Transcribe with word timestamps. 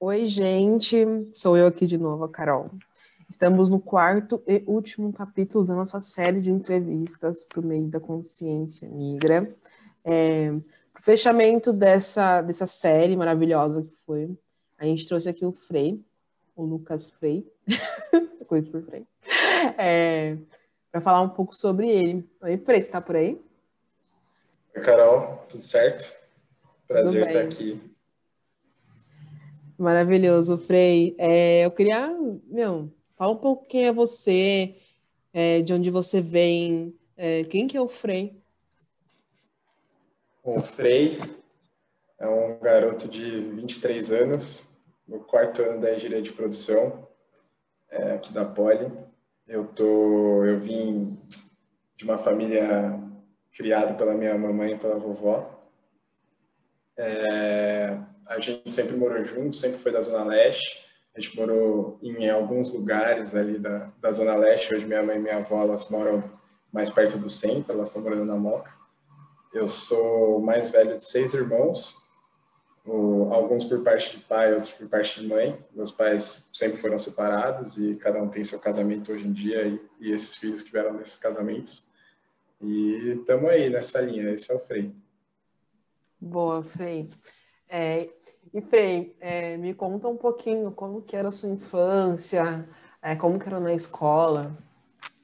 Oi, 0.00 0.26
gente, 0.26 0.96
sou 1.34 1.56
eu 1.56 1.66
aqui 1.66 1.84
de 1.84 1.98
novo, 1.98 2.22
a 2.22 2.28
Carol. 2.28 2.70
Estamos 3.28 3.68
no 3.68 3.80
quarto 3.80 4.40
e 4.46 4.62
último 4.64 5.12
capítulo 5.12 5.64
da 5.64 5.74
nossa 5.74 5.98
série 5.98 6.40
de 6.40 6.52
entrevistas 6.52 7.42
para 7.42 7.58
o 7.58 7.66
mês 7.66 7.90
da 7.90 7.98
consciência 7.98 8.88
negra. 8.88 9.48
É, 10.04 10.52
o 10.96 11.02
fechamento 11.02 11.72
dessa, 11.72 12.40
dessa 12.42 12.64
série 12.64 13.16
maravilhosa 13.16 13.82
que 13.82 13.92
foi, 13.92 14.38
a 14.78 14.84
gente 14.84 15.08
trouxe 15.08 15.28
aqui 15.28 15.44
o 15.44 15.50
Frei, 15.50 16.00
o 16.54 16.62
Lucas 16.62 17.10
Frei, 17.10 17.44
coisa 18.46 18.70
por 18.70 18.84
Frei, 18.84 19.04
é, 19.76 20.38
para 20.92 21.00
falar 21.00 21.22
um 21.22 21.30
pouco 21.30 21.56
sobre 21.56 21.88
ele. 21.88 22.30
Oi, 22.40 22.56
Frei, 22.58 22.80
você 22.80 22.86
está 22.86 23.00
por 23.00 23.16
aí? 23.16 23.42
Oi, 24.76 24.80
Carol, 24.80 25.44
tudo 25.48 25.60
certo? 25.60 26.14
Prazer 26.86 27.26
estar 27.26 27.40
aqui. 27.40 27.87
Maravilhoso, 29.78 30.58
Frei. 30.58 31.14
É, 31.16 31.64
eu 31.64 31.70
queria, 31.70 32.08
meu, 32.48 32.92
fala 33.16 33.32
um 33.32 33.36
pouco 33.36 33.64
quem 33.66 33.86
é 33.86 33.92
você, 33.92 34.74
é, 35.32 35.62
de 35.62 35.72
onde 35.72 35.88
você 35.88 36.20
vem, 36.20 36.98
é, 37.16 37.44
quem 37.44 37.68
que 37.68 37.76
é 37.76 37.80
o 37.80 37.88
Frei? 37.88 38.42
O 40.42 40.60
Frei 40.60 41.20
é 42.18 42.26
um 42.26 42.58
garoto 42.58 43.06
de 43.06 43.40
23 43.40 44.10
anos, 44.10 44.68
no 45.06 45.20
quarto 45.20 45.62
ano 45.62 45.80
da 45.80 45.94
engenharia 45.94 46.22
de 46.22 46.32
produção, 46.32 47.06
é, 47.88 48.14
aqui 48.14 48.32
da 48.32 48.44
Poli. 48.44 48.90
Eu, 49.46 49.64
tô, 49.64 50.44
eu 50.44 50.58
vim 50.58 51.16
de 51.96 52.04
uma 52.04 52.18
família 52.18 53.00
criada 53.52 53.94
pela 53.94 54.14
minha 54.14 54.36
mamãe 54.36 54.72
e 54.72 54.78
pela 54.78 54.98
vovó, 54.98 55.56
é, 56.96 57.96
a 58.28 58.38
gente 58.38 58.70
sempre 58.70 58.94
morou 58.94 59.22
junto, 59.22 59.56
sempre 59.56 59.78
foi 59.78 59.90
da 59.90 60.02
Zona 60.02 60.22
Leste. 60.22 60.86
A 61.16 61.20
gente 61.20 61.34
morou 61.34 61.98
em 62.02 62.28
alguns 62.28 62.72
lugares 62.72 63.34
ali 63.34 63.58
da, 63.58 63.90
da 64.00 64.12
Zona 64.12 64.36
Leste. 64.36 64.72
Hoje 64.72 64.86
minha 64.86 65.02
mãe 65.02 65.16
e 65.16 65.20
minha 65.20 65.38
avó 65.38 65.62
elas 65.62 65.88
moram 65.88 66.22
mais 66.70 66.90
perto 66.90 67.16
do 67.16 67.30
centro, 67.30 67.72
elas 67.72 67.88
estão 67.88 68.02
morando 68.02 68.26
na 68.26 68.36
Moca. 68.36 68.70
Eu 69.52 69.66
sou 69.66 70.40
mais 70.40 70.68
velho 70.68 70.96
de 70.96 71.10
seis 71.10 71.32
irmãos, 71.32 71.96
alguns 73.32 73.64
por 73.64 73.82
parte 73.82 74.18
de 74.18 74.24
pai, 74.24 74.52
outros 74.52 74.72
por 74.72 74.86
parte 74.88 75.20
de 75.20 75.26
mãe. 75.26 75.58
Meus 75.74 75.90
pais 75.90 76.46
sempre 76.52 76.76
foram 76.76 76.98
separados 76.98 77.78
e 77.78 77.96
cada 77.96 78.22
um 78.22 78.28
tem 78.28 78.44
seu 78.44 78.58
casamento 78.58 79.10
hoje 79.10 79.26
em 79.26 79.32
dia 79.32 79.66
e, 79.66 79.80
e 79.98 80.12
esses 80.12 80.36
filhos 80.36 80.60
que 80.60 80.70
vieram 80.70 80.94
desses 80.96 81.16
casamentos. 81.16 81.88
E 82.60 83.16
estamos 83.18 83.48
aí 83.50 83.70
nessa 83.70 84.02
linha, 84.02 84.30
esse 84.30 84.52
é 84.52 84.54
o 84.54 84.58
Frei. 84.58 84.94
Boa, 86.20 86.62
Frei. 86.62 87.06
É, 87.68 88.08
e 88.52 88.60
Frei, 88.62 89.14
é, 89.20 89.56
me 89.56 89.74
conta 89.74 90.08
um 90.08 90.16
pouquinho 90.16 90.70
como 90.70 91.02
que 91.02 91.14
era 91.16 91.28
a 91.28 91.32
sua 91.32 91.50
infância, 91.50 92.64
é, 93.02 93.14
como 93.14 93.38
que 93.38 93.46
era 93.46 93.60
na 93.60 93.74
escola. 93.74 94.56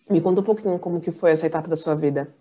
Me 0.08 0.20
conta 0.20 0.40
um 0.40 0.44
pouquinho 0.44 0.78
como 0.78 1.00
que 1.00 1.10
foi 1.10 1.30
essa 1.30 1.46
etapa 1.46 1.68
da 1.68 1.76
sua 1.76 1.94
vida. 1.94 2.34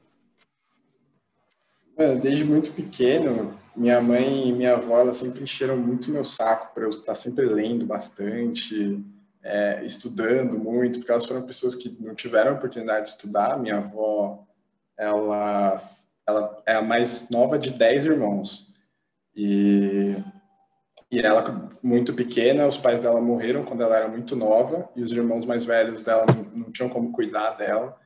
desde 2.22 2.44
muito 2.44 2.74
pequeno, 2.74 3.58
minha 3.76 4.02
mãe 4.02 4.50
e 4.50 4.52
minha 4.52 4.74
avó 4.74 5.00
elas 5.00 5.18
sempre 5.18 5.44
encheram 5.44 5.78
muito 5.78 6.12
meu 6.12 6.24
saco 6.24 6.74
para 6.74 6.84
eu 6.84 6.90
estar 6.90 7.16
sempre 7.16 7.46
lendo 7.46 7.86
bastante, 7.86 9.02
é, 9.42 9.86
estudando 9.86 10.58
muito, 10.58 11.00
porque 11.00 11.12
elas 11.12 11.26
foram 11.26 11.44
pessoas 11.44 11.76
que 11.76 11.96
não 12.00 12.14
tiveram 12.14 12.54
oportunidade 12.54 13.06
de 13.06 13.10
estudar. 13.12 13.58
Minha 13.58 13.78
avó, 13.78 14.46
ela 14.98 15.82
ela 16.26 16.64
é 16.66 16.76
a 16.76 16.82
mais 16.82 17.30
nova 17.30 17.60
de 17.60 17.70
10 17.70 18.06
irmãos. 18.06 18.73
E, 19.36 20.18
e 21.12 21.20
ela, 21.20 21.70
muito 21.82 22.14
pequena, 22.14 22.68
os 22.68 22.78
pais 22.78 23.00
dela 23.00 23.22
morreram 23.22 23.64
quando 23.64 23.84
ela 23.84 23.96
era 23.96 24.08
muito 24.08 24.36
nova, 24.36 24.90
e 24.96 25.04
os 25.04 25.12
irmãos 25.12 25.46
mais 25.46 25.64
velhos 25.64 26.04
dela 26.04 26.26
não, 26.36 26.66
não 26.66 26.72
tinham 26.72 26.90
como 26.90 27.12
cuidar 27.12 27.52
dela, 27.52 27.98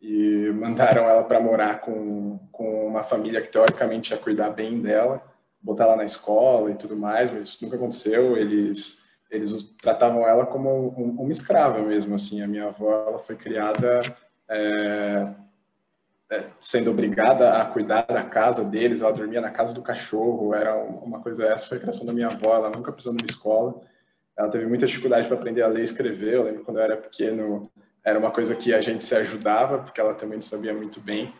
e 0.00 0.50
mandaram 0.54 1.08
ela 1.08 1.24
para 1.24 1.40
morar 1.40 1.80
com, 1.80 2.38
com 2.52 2.86
uma 2.86 3.02
família 3.02 3.40
que 3.40 3.48
teoricamente 3.48 4.12
ia 4.12 4.18
cuidar 4.18 4.50
bem 4.50 4.80
dela, 4.80 5.22
botar 5.60 5.84
ela 5.84 5.96
na 5.96 6.04
escola 6.04 6.70
e 6.70 6.74
tudo 6.74 6.96
mais, 6.96 7.30
mas 7.30 7.46
isso 7.46 7.64
nunca 7.64 7.76
aconteceu. 7.76 8.36
Eles 8.36 9.02
eles 9.30 9.62
tratavam 9.80 10.26
ela 10.26 10.46
como 10.46 10.88
uma 10.88 11.32
escrava 11.32 11.80
mesmo, 11.82 12.14
assim. 12.14 12.42
A 12.42 12.46
minha 12.46 12.68
avó 12.68 13.08
ela 13.08 13.18
foi 13.18 13.34
criada 13.34 14.00
é, 14.48 15.34
sendo 16.60 16.90
obrigada 16.90 17.60
a 17.60 17.64
cuidar 17.64 18.02
da 18.02 18.22
casa 18.22 18.64
deles, 18.64 19.02
ela 19.02 19.12
dormia 19.12 19.40
na 19.40 19.50
casa 19.50 19.74
do 19.74 19.82
cachorro, 19.82 20.54
era 20.54 20.74
uma 20.76 21.20
coisa, 21.20 21.44
essa 21.44 21.66
foi 21.66 21.78
a 21.78 21.80
criação 21.80 22.06
da 22.06 22.12
minha 22.12 22.28
avó, 22.28 22.54
ela 22.54 22.70
nunca 22.70 22.92
precisou 22.92 23.12
numa 23.12 23.28
escola, 23.28 23.80
ela 24.36 24.48
teve 24.48 24.66
muita 24.66 24.86
dificuldade 24.86 25.28
para 25.28 25.36
aprender 25.36 25.62
a 25.62 25.68
ler 25.68 25.82
e 25.82 25.84
escrever, 25.84 26.34
eu 26.34 26.42
lembro 26.44 26.64
quando 26.64 26.78
eu 26.78 26.84
era 26.84 26.96
pequeno, 26.96 27.70
era 28.02 28.18
uma 28.18 28.30
coisa 28.30 28.54
que 28.54 28.74
a 28.74 28.80
gente 28.80 29.04
se 29.04 29.14
ajudava, 29.14 29.78
porque 29.78 30.00
ela 30.00 30.14
também 30.14 30.36
não 30.36 30.42
sabia 30.42 30.74
muito 30.74 31.00
bem, 31.00 31.32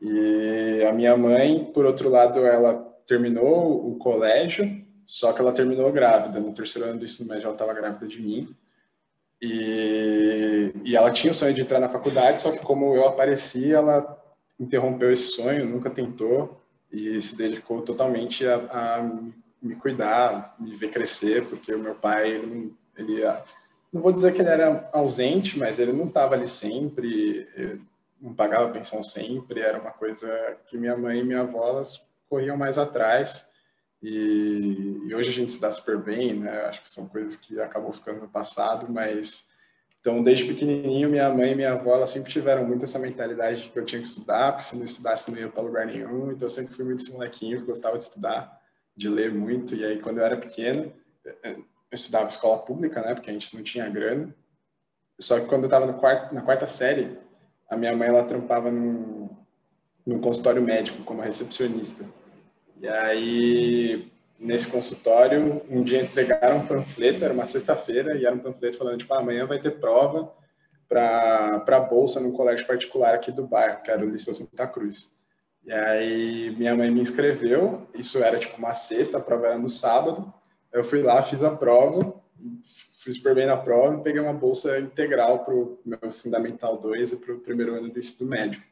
e 0.00 0.84
a 0.86 0.92
minha 0.92 1.16
mãe, 1.16 1.64
por 1.72 1.86
outro 1.86 2.10
lado, 2.10 2.44
ela 2.44 2.74
terminou 3.06 3.88
o 3.88 3.96
colégio, 3.96 4.84
só 5.06 5.32
que 5.32 5.40
ela 5.40 5.52
terminou 5.52 5.90
grávida, 5.92 6.40
no 6.40 6.52
terceiro 6.52 6.88
ano 6.88 6.98
do 6.98 7.04
ensino 7.04 7.28
médio 7.28 7.44
ela 7.44 7.54
estava 7.54 7.72
grávida 7.72 8.06
de 8.06 8.20
mim, 8.20 8.54
e, 9.40 10.72
e 10.84 10.96
ela 10.96 11.10
tinha 11.10 11.30
o 11.30 11.34
sonho 11.34 11.54
de 11.54 11.60
entrar 11.60 11.80
na 11.80 11.88
faculdade, 11.88 12.40
só 12.40 12.50
que 12.50 12.58
como 12.58 12.94
eu 12.94 13.06
apareci, 13.06 13.72
ela 13.72 14.16
interrompeu 14.58 15.12
esse 15.12 15.32
sonho, 15.32 15.66
nunca 15.66 15.90
tentou 15.90 16.60
e 16.90 17.20
se 17.20 17.36
dedicou 17.36 17.82
totalmente 17.82 18.46
a, 18.46 18.56
a 18.70 19.02
me 19.62 19.74
cuidar, 19.76 20.54
me 20.58 20.74
ver 20.74 20.90
crescer, 20.90 21.44
porque 21.46 21.74
o 21.74 21.78
meu 21.78 21.94
pai, 21.94 22.30
ele, 22.30 22.74
ele, 22.96 23.22
não 23.92 24.00
vou 24.00 24.12
dizer 24.12 24.32
que 24.32 24.40
ele 24.40 24.48
era 24.48 24.88
ausente, 24.92 25.58
mas 25.58 25.78
ele 25.78 25.92
não 25.92 26.06
estava 26.06 26.34
ali 26.34 26.48
sempre, 26.48 27.46
não 28.20 28.32
pagava 28.32 28.72
pensão 28.72 29.02
sempre, 29.02 29.60
era 29.60 29.78
uma 29.78 29.90
coisa 29.90 30.28
que 30.66 30.78
minha 30.78 30.96
mãe 30.96 31.20
e 31.20 31.24
minha 31.24 31.40
avó 31.40 31.82
corriam 32.28 32.56
mais 32.56 32.78
atrás. 32.78 33.46
E, 34.02 35.00
e, 35.08 35.14
hoje 35.14 35.30
a 35.30 35.32
gente 35.32 35.52
se 35.52 35.60
dá 35.60 35.72
super 35.72 35.98
bem, 35.98 36.38
né? 36.38 36.62
Acho 36.66 36.82
que 36.82 36.88
são 36.88 37.08
coisas 37.08 37.36
que 37.36 37.60
acabou 37.60 37.92
ficando 37.92 38.20
no 38.20 38.28
passado, 38.28 38.86
mas 38.92 39.46
então 40.00 40.22
desde 40.22 40.44
pequenininho 40.44 41.08
minha 41.10 41.28
mãe 41.30 41.52
e 41.52 41.54
minha 41.54 41.72
avó 41.72 41.94
elas 41.94 42.10
sempre 42.10 42.30
tiveram 42.30 42.64
muito 42.66 42.84
essa 42.84 42.98
mentalidade 42.98 43.62
de 43.62 43.68
que 43.70 43.78
eu 43.78 43.84
tinha 43.84 44.00
que 44.00 44.06
estudar, 44.06 44.52
porque 44.52 44.68
se 44.68 44.76
não 44.76 44.84
estudasse 44.84 45.30
não 45.30 45.38
ia 45.38 45.48
para 45.48 45.62
lugar 45.62 45.86
nenhum. 45.86 46.30
Então 46.30 46.46
eu 46.46 46.50
sempre 46.50 46.74
fui 46.74 46.84
muito 46.84 47.02
esse 47.02 47.12
molequinho 47.12 47.60
que 47.60 47.66
gostava 47.66 47.96
de 47.96 48.04
estudar, 48.04 48.60
de 48.96 49.08
ler 49.08 49.32
muito. 49.34 49.74
E 49.74 49.84
aí 49.84 49.98
quando 49.98 50.18
eu 50.18 50.24
era 50.24 50.36
pequeno 50.36 50.92
eu 51.42 51.64
estudava 51.92 52.28
escola 52.28 52.58
pública, 52.58 53.00
né? 53.00 53.14
Porque 53.14 53.30
a 53.30 53.32
gente 53.32 53.54
não 53.54 53.62
tinha 53.62 53.88
grana. 53.88 54.34
Só 55.18 55.40
que 55.40 55.46
quando 55.46 55.64
eu 55.64 55.66
estava 55.66 55.86
na 56.32 56.42
quarta 56.42 56.66
série, 56.66 57.18
a 57.68 57.76
minha 57.76 57.96
mãe 57.96 58.08
ela 58.08 58.24
trampava 58.24 58.70
num, 58.70 59.28
num 60.04 60.20
consultório 60.20 60.62
médico 60.62 61.02
como 61.04 61.22
recepcionista. 61.22 62.04
E 62.80 62.86
aí, 62.88 64.12
nesse 64.38 64.68
consultório, 64.68 65.62
um 65.70 65.82
dia 65.82 66.02
entregaram 66.02 66.58
um 66.58 66.66
panfleto, 66.66 67.24
era 67.24 67.32
uma 67.32 67.46
sexta-feira, 67.46 68.16
e 68.16 68.26
era 68.26 68.34
um 68.34 68.38
panfleto 68.38 68.76
falando, 68.76 68.98
tipo, 68.98 69.14
ah, 69.14 69.18
amanhã 69.18 69.46
vai 69.46 69.58
ter 69.58 69.80
prova 69.80 70.32
para 70.88 71.64
a 71.66 71.80
bolsa 71.80 72.20
num 72.20 72.32
colégio 72.32 72.66
particular 72.66 73.14
aqui 73.14 73.32
do 73.32 73.46
bairro, 73.46 73.82
que 73.82 73.90
era 73.90 74.04
o 74.04 74.08
Liceu 74.08 74.34
Santa 74.34 74.66
Cruz. 74.66 75.10
E 75.64 75.72
aí, 75.72 76.54
minha 76.56 76.76
mãe 76.76 76.90
me 76.90 77.00
inscreveu, 77.00 77.88
isso 77.94 78.22
era 78.22 78.38
tipo 78.38 78.56
uma 78.56 78.74
sexta, 78.74 79.18
a 79.18 79.20
prova 79.20 79.46
era 79.46 79.58
no 79.58 79.68
sábado. 79.68 80.32
Eu 80.72 80.84
fui 80.84 81.02
lá, 81.02 81.20
fiz 81.22 81.42
a 81.42 81.50
prova, 81.50 82.14
fui 82.94 83.12
super 83.12 83.34
bem 83.34 83.46
na 83.46 83.56
prova 83.56 83.96
e 83.96 84.02
peguei 84.02 84.20
uma 84.20 84.32
bolsa 84.32 84.78
integral 84.78 85.44
para 85.44 85.54
o 85.54 85.78
meu 85.84 86.10
Fundamental 86.10 86.76
2 86.76 87.12
e 87.12 87.16
para 87.16 87.34
o 87.34 87.40
primeiro 87.40 87.74
ano 87.74 87.88
do 87.88 87.98
ensino 87.98 88.28
médio. 88.28 88.62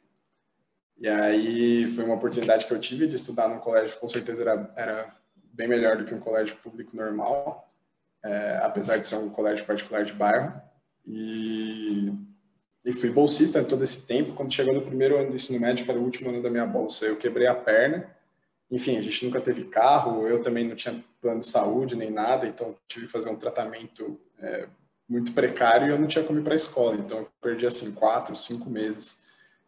E 0.99 1.09
aí 1.09 1.87
foi 1.89 2.05
uma 2.05 2.15
oportunidade 2.15 2.67
que 2.67 2.73
eu 2.73 2.79
tive 2.79 3.07
de 3.07 3.17
estudar 3.17 3.49
num 3.49 3.59
colégio, 3.59 3.99
com 3.99 4.09
certeza 4.09 4.43
era, 4.43 4.73
era 4.77 5.09
bem 5.53 5.69
melhor 5.69 5.97
do 5.97 6.05
que 6.05 6.15
um 6.15 6.21
colégio 6.21 6.57
público 6.57 6.97
normal, 6.97 7.71
é, 8.23 8.61
apesar 8.63 8.99
de 8.99 9.09
ser 9.09 9.17
um 9.17 9.29
colégio 9.29 9.65
particular 9.65 10.05
de 10.05 10.13
bairro. 10.13 10.53
E, 11.07 12.13
e 12.85 12.93
fui 12.93 13.11
bolsista 13.11 13.63
todo 13.63 13.85
esse 13.85 14.03
tempo. 14.03 14.35
Quando 14.35 14.53
chegou 14.53 14.73
no 14.73 14.83
primeiro 14.83 15.19
ano 15.19 15.31
do 15.31 15.37
ensino 15.37 15.61
médio, 15.61 15.85
que 15.85 15.91
era 15.91 16.01
o 16.01 16.05
último 16.05 16.31
ano 16.31 16.43
da 16.43 16.51
minha 16.51 16.67
bolsa, 16.67 17.05
eu 17.05 17.17
quebrei 17.17 17.47
a 17.47 17.55
perna. 17.55 18.09
Enfim, 18.71 18.97
a 18.97 19.03
gente 19.03 19.25
nunca 19.25 19.41
teve 19.41 19.65
carro, 19.65 20.27
eu 20.27 20.43
também 20.43 20.67
não 20.67 20.75
tinha 20.75 21.05
plano 21.21 21.41
de 21.41 21.47
saúde 21.47 21.95
nem 21.95 22.11
nada, 22.11 22.47
então 22.47 22.75
tive 22.89 23.07
que 23.07 23.13
fazer 23.13 23.29
um 23.29 23.37
tratamento 23.37 24.19
é, 24.39 24.67
muito 25.09 25.33
precário 25.33 25.87
e 25.87 25.91
eu 25.91 25.99
não 25.99 26.07
tinha 26.07 26.25
como 26.25 26.39
ir 26.39 26.43
para 26.43 26.55
a 26.55 26.57
escola. 26.57 26.97
Então 26.97 27.19
eu 27.19 27.29
perdi 27.43 27.67
assim 27.67 27.93
quatro, 27.93 28.35
cinco 28.35 28.71
meses 28.71 29.23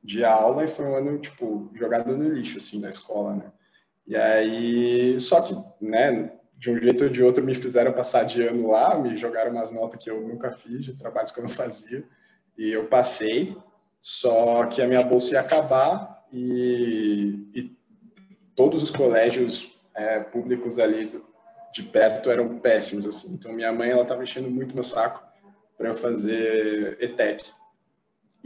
de 0.07 0.25
aula 0.25 0.65
e 0.65 0.69
foi 0.69 0.87
um 0.87 0.95
ano, 0.95 1.19
tipo, 1.19 1.69
jogado 1.75 2.17
no 2.17 2.33
lixo, 2.33 2.59
assim, 2.59 2.81
da 2.81 2.89
escola, 2.89 3.35
né? 3.35 3.53
E 4.07 4.15
aí, 4.15 5.19
só 5.19 5.41
que, 5.41 5.57
né, 5.81 6.33
de 6.57 6.71
um 6.71 6.79
jeito 6.81 7.05
ou 7.05 7.11
de 7.11 7.23
outro 7.23 7.45
me 7.45 7.55
fizeram 7.55 7.93
passar 7.93 8.23
de 8.23 8.41
ano 8.41 8.69
lá, 8.71 8.97
me 8.97 9.17
jogaram 9.17 9.51
umas 9.51 9.73
notas 9.73 10.03
que 10.03 10.09
eu 10.09 10.21
nunca 10.21 10.53
fiz, 10.53 10.85
de 10.85 10.95
trabalhos 10.95 11.33
que 11.33 11.41
eu 11.41 11.43
não 11.43 11.51
fazia, 11.51 12.05
e 12.57 12.71
eu 12.71 12.87
passei, 12.87 13.57
só 14.01 14.65
que 14.67 14.81
a 14.81 14.87
minha 14.87 15.03
bolsa 15.03 15.35
ia 15.35 15.41
acabar 15.41 16.25
e, 16.33 17.49
e 17.53 17.77
todos 18.55 18.85
os 18.85 18.91
colégios 18.91 19.77
é, 19.93 20.21
públicos 20.21 20.79
ali 20.79 21.21
de 21.73 21.83
perto 21.83 22.31
eram 22.31 22.61
péssimos, 22.61 23.05
assim. 23.07 23.33
Então, 23.35 23.53
minha 23.53 23.73
mãe, 23.73 23.91
ela 23.91 24.03
estava 24.03 24.23
enchendo 24.23 24.49
muito 24.49 24.75
meu 24.75 24.85
saco 24.85 25.21
para 25.77 25.89
eu 25.89 25.95
fazer 25.95 26.97
ETEC. 27.01 27.45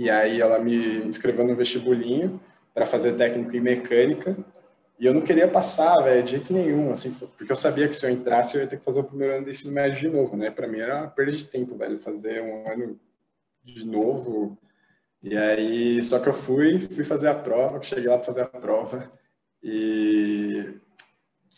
E 0.01 0.09
aí 0.09 0.41
ela 0.41 0.59
me 0.59 0.97
inscreveu 1.07 1.47
no 1.47 1.55
vestibulinho 1.55 2.41
para 2.73 2.87
fazer 2.87 3.17
técnico 3.17 3.55
em 3.55 3.61
mecânica. 3.61 4.35
E 4.99 5.05
eu 5.05 5.13
não 5.13 5.21
queria 5.21 5.47
passar, 5.47 6.01
velho, 6.03 6.25
de 6.25 6.31
jeito 6.31 6.55
nenhum, 6.55 6.91
assim, 6.91 7.13
porque 7.13 7.53
eu 7.53 7.57
sabia 7.57 7.87
que 7.87 7.93
se 7.95 8.07
eu 8.07 8.11
entrasse 8.11 8.57
eu 8.57 8.63
ia 8.63 8.67
ter 8.67 8.79
que 8.79 8.85
fazer 8.85 9.01
o 9.01 9.05
primeiro 9.05 9.35
ano 9.35 9.45
do 9.45 9.51
ensino 9.51 9.71
médio 9.71 10.01
de 10.01 10.09
novo, 10.09 10.39
né? 10.39 10.51
Para 10.51 10.67
mim 10.67 10.79
era 10.79 11.01
uma 11.01 11.11
perda 11.11 11.33
de 11.33 11.45
tempo, 11.45 11.77
velho, 11.77 11.99
fazer 11.99 12.43
um 12.43 12.67
ano 12.67 12.99
de 13.63 13.85
novo. 13.85 14.57
E 15.23 15.37
aí, 15.37 16.03
só 16.03 16.19
que 16.19 16.31
eu 16.31 16.33
fui, 16.33 16.81
fui 16.81 17.05
fazer 17.05 17.29
a 17.29 17.35
prova, 17.35 17.83
cheguei 17.83 18.09
lá 18.09 18.17
para 18.17 18.25
fazer 18.25 18.41
a 18.41 18.47
prova 18.47 19.13
e 19.63 20.77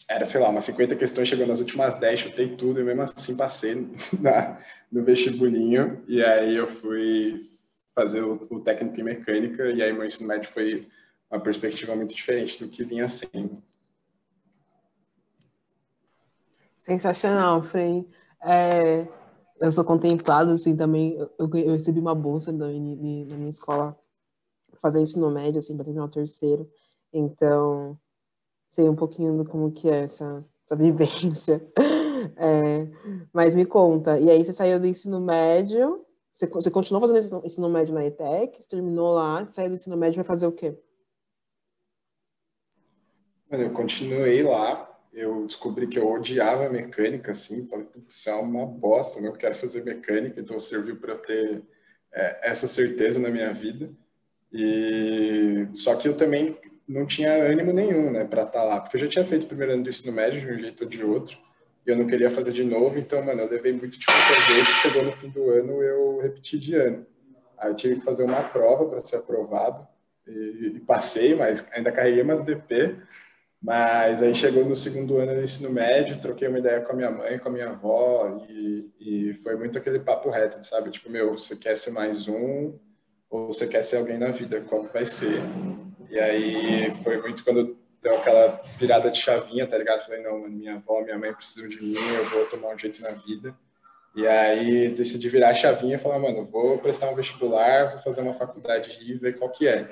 era, 0.08 0.26
sei 0.26 0.40
lá, 0.40 0.48
umas 0.48 0.64
50 0.64 0.96
questões, 0.96 1.28
chegou 1.28 1.46
nas 1.46 1.60
últimas 1.60 1.96
10, 1.96 2.18
chutei 2.18 2.56
tudo 2.56 2.80
e 2.80 2.82
mesmo 2.82 3.02
assim 3.02 3.36
passei 3.36 3.88
na, 4.18 4.58
no 4.90 5.04
vestibulinho. 5.04 6.02
E 6.08 6.24
aí 6.24 6.56
eu 6.56 6.66
fui 6.66 7.52
fazer 7.94 8.22
o, 8.22 8.32
o 8.50 8.60
técnico 8.60 9.00
em 9.00 9.04
mecânica 9.04 9.70
e 9.70 9.82
aí 9.82 9.92
meu 9.92 10.04
ensino 10.04 10.28
médio 10.28 10.50
foi 10.50 10.88
uma 11.30 11.40
perspectiva 11.40 11.94
muito 11.96 12.14
diferente 12.14 12.62
do 12.62 12.70
que 12.70 12.84
vinha 12.84 13.08
sendo. 13.08 13.62
Sensacional, 16.78 17.62
Frei. 17.62 18.06
É, 18.44 19.06
eu 19.60 19.70
sou 19.70 19.84
contemplado, 19.84 20.50
assim, 20.50 20.76
também. 20.76 21.16
Eu, 21.16 21.30
eu 21.38 21.72
recebi 21.72 22.00
uma 22.00 22.14
bolsa 22.14 22.50
na, 22.50 22.66
na 22.66 22.72
minha 22.72 23.48
escola 23.48 23.96
para 24.68 24.80
fazer 24.80 25.00
ensino 25.00 25.30
médio, 25.30 25.60
assim, 25.60 25.76
para 25.76 25.84
terminar 25.84 26.06
o 26.06 26.10
terceiro. 26.10 26.68
Então, 27.12 27.96
sei 28.68 28.88
um 28.88 28.96
pouquinho 28.96 29.36
do 29.36 29.44
como 29.44 29.70
que 29.70 29.88
é 29.88 30.02
essa, 30.02 30.42
essa 30.66 30.74
vivência. 30.76 31.64
É, 32.36 32.88
mas 33.32 33.54
me 33.54 33.64
conta, 33.64 34.18
e 34.18 34.30
aí 34.30 34.44
você 34.44 34.52
saiu 34.52 34.80
do 34.80 34.86
ensino 34.86 35.20
médio, 35.20 36.04
você, 36.32 36.46
você 36.46 36.70
continuou 36.70 37.00
fazendo 37.00 37.18
ensino, 37.18 37.42
ensino 37.44 37.68
médio 37.68 37.94
na 37.94 38.06
ETEC, 38.06 38.62
você 38.62 38.68
terminou 38.68 39.12
lá, 39.12 39.44
saiu 39.44 39.68
do 39.68 39.74
ensino 39.74 39.96
médio 39.96 40.16
vai 40.16 40.24
fazer 40.24 40.46
o 40.46 40.52
quê? 40.52 40.74
Eu 43.50 43.70
continuei 43.70 44.42
lá, 44.42 44.98
eu 45.12 45.44
descobri 45.46 45.86
que 45.86 45.98
eu 45.98 46.10
odiava 46.10 46.70
mecânica, 46.70 47.32
assim, 47.32 47.66
falei, 47.66 47.86
isso 48.08 48.30
é 48.30 48.34
uma 48.34 48.64
bosta, 48.64 49.20
não 49.20 49.32
quero 49.32 49.54
fazer 49.54 49.84
mecânica, 49.84 50.40
então 50.40 50.58
serviu 50.58 50.96
para 50.96 51.12
eu 51.12 51.18
ter 51.18 51.62
é, 52.10 52.50
essa 52.50 52.66
certeza 52.66 53.20
na 53.20 53.28
minha 53.28 53.52
vida. 53.52 53.90
E 54.50 55.68
só 55.74 55.96
que 55.96 56.08
eu 56.08 56.16
também 56.16 56.58
não 56.88 57.06
tinha 57.06 57.32
ânimo 57.44 57.74
nenhum, 57.74 58.10
né, 58.10 58.24
para 58.24 58.44
estar 58.44 58.60
tá 58.60 58.64
lá, 58.64 58.80
porque 58.80 58.96
eu 58.96 59.00
já 59.02 59.08
tinha 59.08 59.24
feito 59.24 59.44
o 59.44 59.48
primeiro 59.48 59.74
ano 59.74 59.82
do 59.82 59.90
ensino 59.90 60.12
médio 60.12 60.40
de 60.40 60.46
um 60.50 60.58
jeito 60.58 60.84
ou 60.84 60.88
de 60.88 61.04
outro, 61.04 61.36
e 61.86 61.90
eu 61.90 61.96
não 61.96 62.06
queria 62.06 62.30
fazer 62.30 62.52
de 62.52 62.64
novo, 62.64 62.98
então, 62.98 63.22
mano, 63.22 63.42
eu 63.42 63.50
levei 63.50 63.72
muito 63.72 63.98
de 63.98 64.06
jeito, 64.06 64.70
chegou 64.80 65.04
no 65.04 65.12
fim 65.12 65.28
do 65.28 65.50
ano, 65.50 65.82
eu 65.82 66.20
repeti 66.20 66.58
de 66.58 66.74
ano. 66.76 67.04
Aí 67.58 67.70
eu 67.70 67.74
tive 67.74 67.96
que 67.96 68.04
fazer 68.04 68.22
uma 68.22 68.42
prova 68.42 68.88
para 68.88 69.00
ser 69.00 69.16
aprovado, 69.16 69.86
e, 70.26 70.72
e, 70.76 70.80
passei, 70.80 71.34
mas 71.34 71.66
ainda 71.72 71.90
carreguei 71.90 72.22
umas 72.22 72.42
DP, 72.42 72.96
mas 73.60 74.22
aí 74.22 74.34
chegou 74.34 74.64
no 74.64 74.76
segundo 74.76 75.18
ano 75.18 75.34
do 75.34 75.42
ensino 75.42 75.70
médio, 75.70 76.20
troquei 76.20 76.48
uma 76.48 76.58
ideia 76.58 76.80
com 76.80 76.92
a 76.92 76.96
minha 76.96 77.10
mãe, 77.10 77.38
com 77.38 77.48
a 77.48 77.52
minha 77.52 77.70
avó, 77.70 78.44
e, 78.48 78.90
e 79.00 79.34
foi 79.34 79.56
muito 79.56 79.78
aquele 79.78 79.98
papo 79.98 80.30
reto, 80.30 80.64
sabe? 80.64 80.90
Tipo, 80.90 81.10
meu, 81.10 81.36
você 81.36 81.56
quer 81.56 81.76
ser 81.76 81.90
mais 81.90 82.28
um, 82.28 82.78
ou 83.28 83.48
você 83.48 83.66
quer 83.66 83.82
ser 83.82 83.96
alguém 83.96 84.18
na 84.18 84.30
vida, 84.30 84.60
qual 84.60 84.84
vai 84.84 85.04
ser? 85.04 85.40
E 86.10 86.18
aí 86.18 86.90
foi 87.02 87.20
muito 87.20 87.42
quando 87.42 87.76
deu 88.02 88.16
aquela 88.16 88.60
virada 88.78 89.10
de 89.10 89.18
chavinha, 89.18 89.66
tá 89.66 89.78
ligado? 89.78 90.04
Falei, 90.04 90.22
não, 90.22 90.40
minha 90.48 90.74
avó, 90.74 91.00
minha 91.00 91.18
mãe 91.18 91.32
precisam 91.32 91.68
de 91.68 91.80
mim, 91.80 91.96
eu 91.96 92.24
vou 92.24 92.44
tomar 92.46 92.74
um 92.74 92.78
jeito 92.78 93.00
na 93.00 93.10
vida. 93.10 93.54
E 94.14 94.26
aí 94.26 94.88
decidi 94.88 95.28
virar 95.28 95.50
a 95.50 95.54
chavinha 95.54 95.94
e 95.96 95.98
falar, 95.98 96.18
mano, 96.18 96.44
vou 96.44 96.78
prestar 96.78 97.08
um 97.08 97.14
vestibular, 97.14 97.92
vou 97.92 97.98
fazer 98.00 98.20
uma 98.20 98.34
faculdade 98.34 98.98
e 99.00 99.14
ver 99.14 99.38
qual 99.38 99.50
que 99.50 99.66
é. 99.66 99.88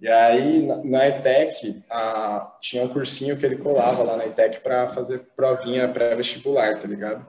E 0.00 0.08
aí 0.08 0.62
na 0.84 1.08
ETEC 1.08 1.82
a, 1.90 2.56
tinha 2.60 2.84
um 2.84 2.88
cursinho 2.88 3.36
que 3.36 3.44
ele 3.44 3.56
colava 3.56 4.04
lá 4.04 4.16
na 4.16 4.26
ETEC 4.26 4.60
para 4.60 4.86
fazer 4.86 5.26
provinha 5.34 5.88
pré-vestibular, 5.88 6.78
tá 6.78 6.86
ligado? 6.86 7.26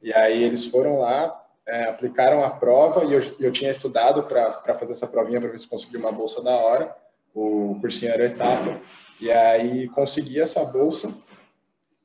E 0.00 0.14
aí 0.14 0.42
eles 0.42 0.64
foram 0.64 1.00
lá, 1.00 1.44
é, 1.66 1.84
aplicaram 1.84 2.42
a 2.42 2.48
prova 2.48 3.04
e 3.04 3.12
eu, 3.12 3.20
eu 3.38 3.52
tinha 3.52 3.70
estudado 3.70 4.22
para 4.22 4.74
fazer 4.74 4.92
essa 4.92 5.06
provinha 5.06 5.40
para 5.40 5.50
ver 5.50 5.58
se 5.58 5.68
conseguia 5.68 5.98
uma 5.98 6.12
bolsa 6.12 6.42
da 6.42 6.56
hora. 6.56 6.96
O 7.34 7.78
cursinho 7.80 8.12
era 8.12 8.26
etapa. 8.26 8.80
E 9.20 9.30
aí 9.30 9.88
consegui 9.88 10.40
essa 10.40 10.64
bolsa 10.64 11.12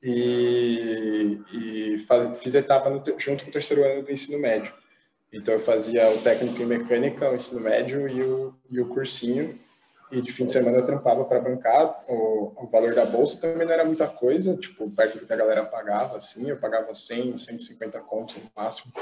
e, 0.01 1.39
e 1.51 1.97
faz, 2.07 2.37
fiz 2.39 2.55
etapa 2.55 2.89
no, 2.89 3.03
junto 3.19 3.43
com 3.43 3.49
o 3.49 3.53
terceiro 3.53 3.85
ano 3.85 4.03
do 4.03 4.11
ensino 4.11 4.39
médio. 4.39 4.73
Então 5.31 5.53
eu 5.53 5.59
fazia 5.59 6.09
o 6.11 6.21
técnico 6.21 6.61
em 6.61 6.65
mecânica, 6.65 7.29
o 7.29 7.35
ensino 7.35 7.61
médio 7.61 8.07
e 8.07 8.21
o, 8.21 8.53
e 8.69 8.79
o 8.79 8.87
cursinho. 8.87 9.59
E 10.11 10.21
de 10.21 10.31
fim 10.31 10.45
de 10.45 10.51
semana 10.51 10.77
eu 10.77 10.85
trampava 10.85 11.25
para 11.25 11.39
bancar. 11.39 12.03
O, 12.07 12.53
o 12.55 12.67
valor 12.67 12.93
da 12.93 13.05
bolsa 13.05 13.39
também 13.41 13.65
não 13.65 13.73
era 13.73 13.83
muita 13.83 14.07
coisa, 14.07 14.55
tipo, 14.55 14.89
perto 14.91 15.17
do 15.17 15.25
que 15.25 15.33
a 15.33 15.37
galera 15.37 15.65
pagava, 15.65 16.17
assim. 16.17 16.49
Eu 16.49 16.57
pagava 16.57 16.93
100, 16.93 17.37
150 17.37 17.99
contos 18.01 18.35
no 18.35 18.51
máximo 18.55 18.93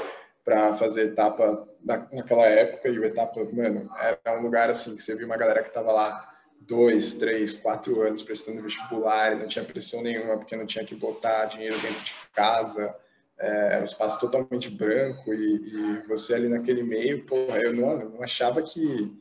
para 0.44 0.74
fazer 0.74 1.08
etapa 1.08 1.68
na, 1.84 2.06
naquela 2.12 2.46
época. 2.46 2.88
E 2.88 2.98
o 2.98 3.04
etapa, 3.04 3.44
mano, 3.52 3.90
era 3.98 4.38
um 4.38 4.42
lugar 4.42 4.70
assim 4.70 4.96
que 4.96 5.02
você 5.02 5.14
viu 5.14 5.26
uma 5.26 5.36
galera 5.36 5.62
que 5.62 5.72
tava 5.72 5.92
lá 5.92 6.28
dois, 6.60 7.14
três, 7.14 7.52
quatro 7.52 8.00
anos 8.02 8.22
prestando 8.22 8.62
vestibular 8.62 9.32
e 9.32 9.40
não 9.40 9.48
tinha 9.48 9.64
pressão 9.64 10.02
nenhuma 10.02 10.36
porque 10.36 10.56
não 10.56 10.66
tinha 10.66 10.84
que 10.84 10.94
botar 10.94 11.46
dinheiro 11.46 11.78
dentro 11.80 12.04
de 12.04 12.14
casa, 12.32 12.94
é, 13.38 13.78
um 13.80 13.84
espaço 13.84 14.20
totalmente 14.20 14.70
branco 14.70 15.32
e, 15.34 15.56
e, 15.56 16.06
você 16.06 16.34
ali 16.34 16.48
naquele 16.48 16.82
meio, 16.82 17.26
porra, 17.26 17.58
eu 17.58 17.72
não, 17.72 17.98
não 18.10 18.22
achava 18.22 18.62
que, 18.62 19.12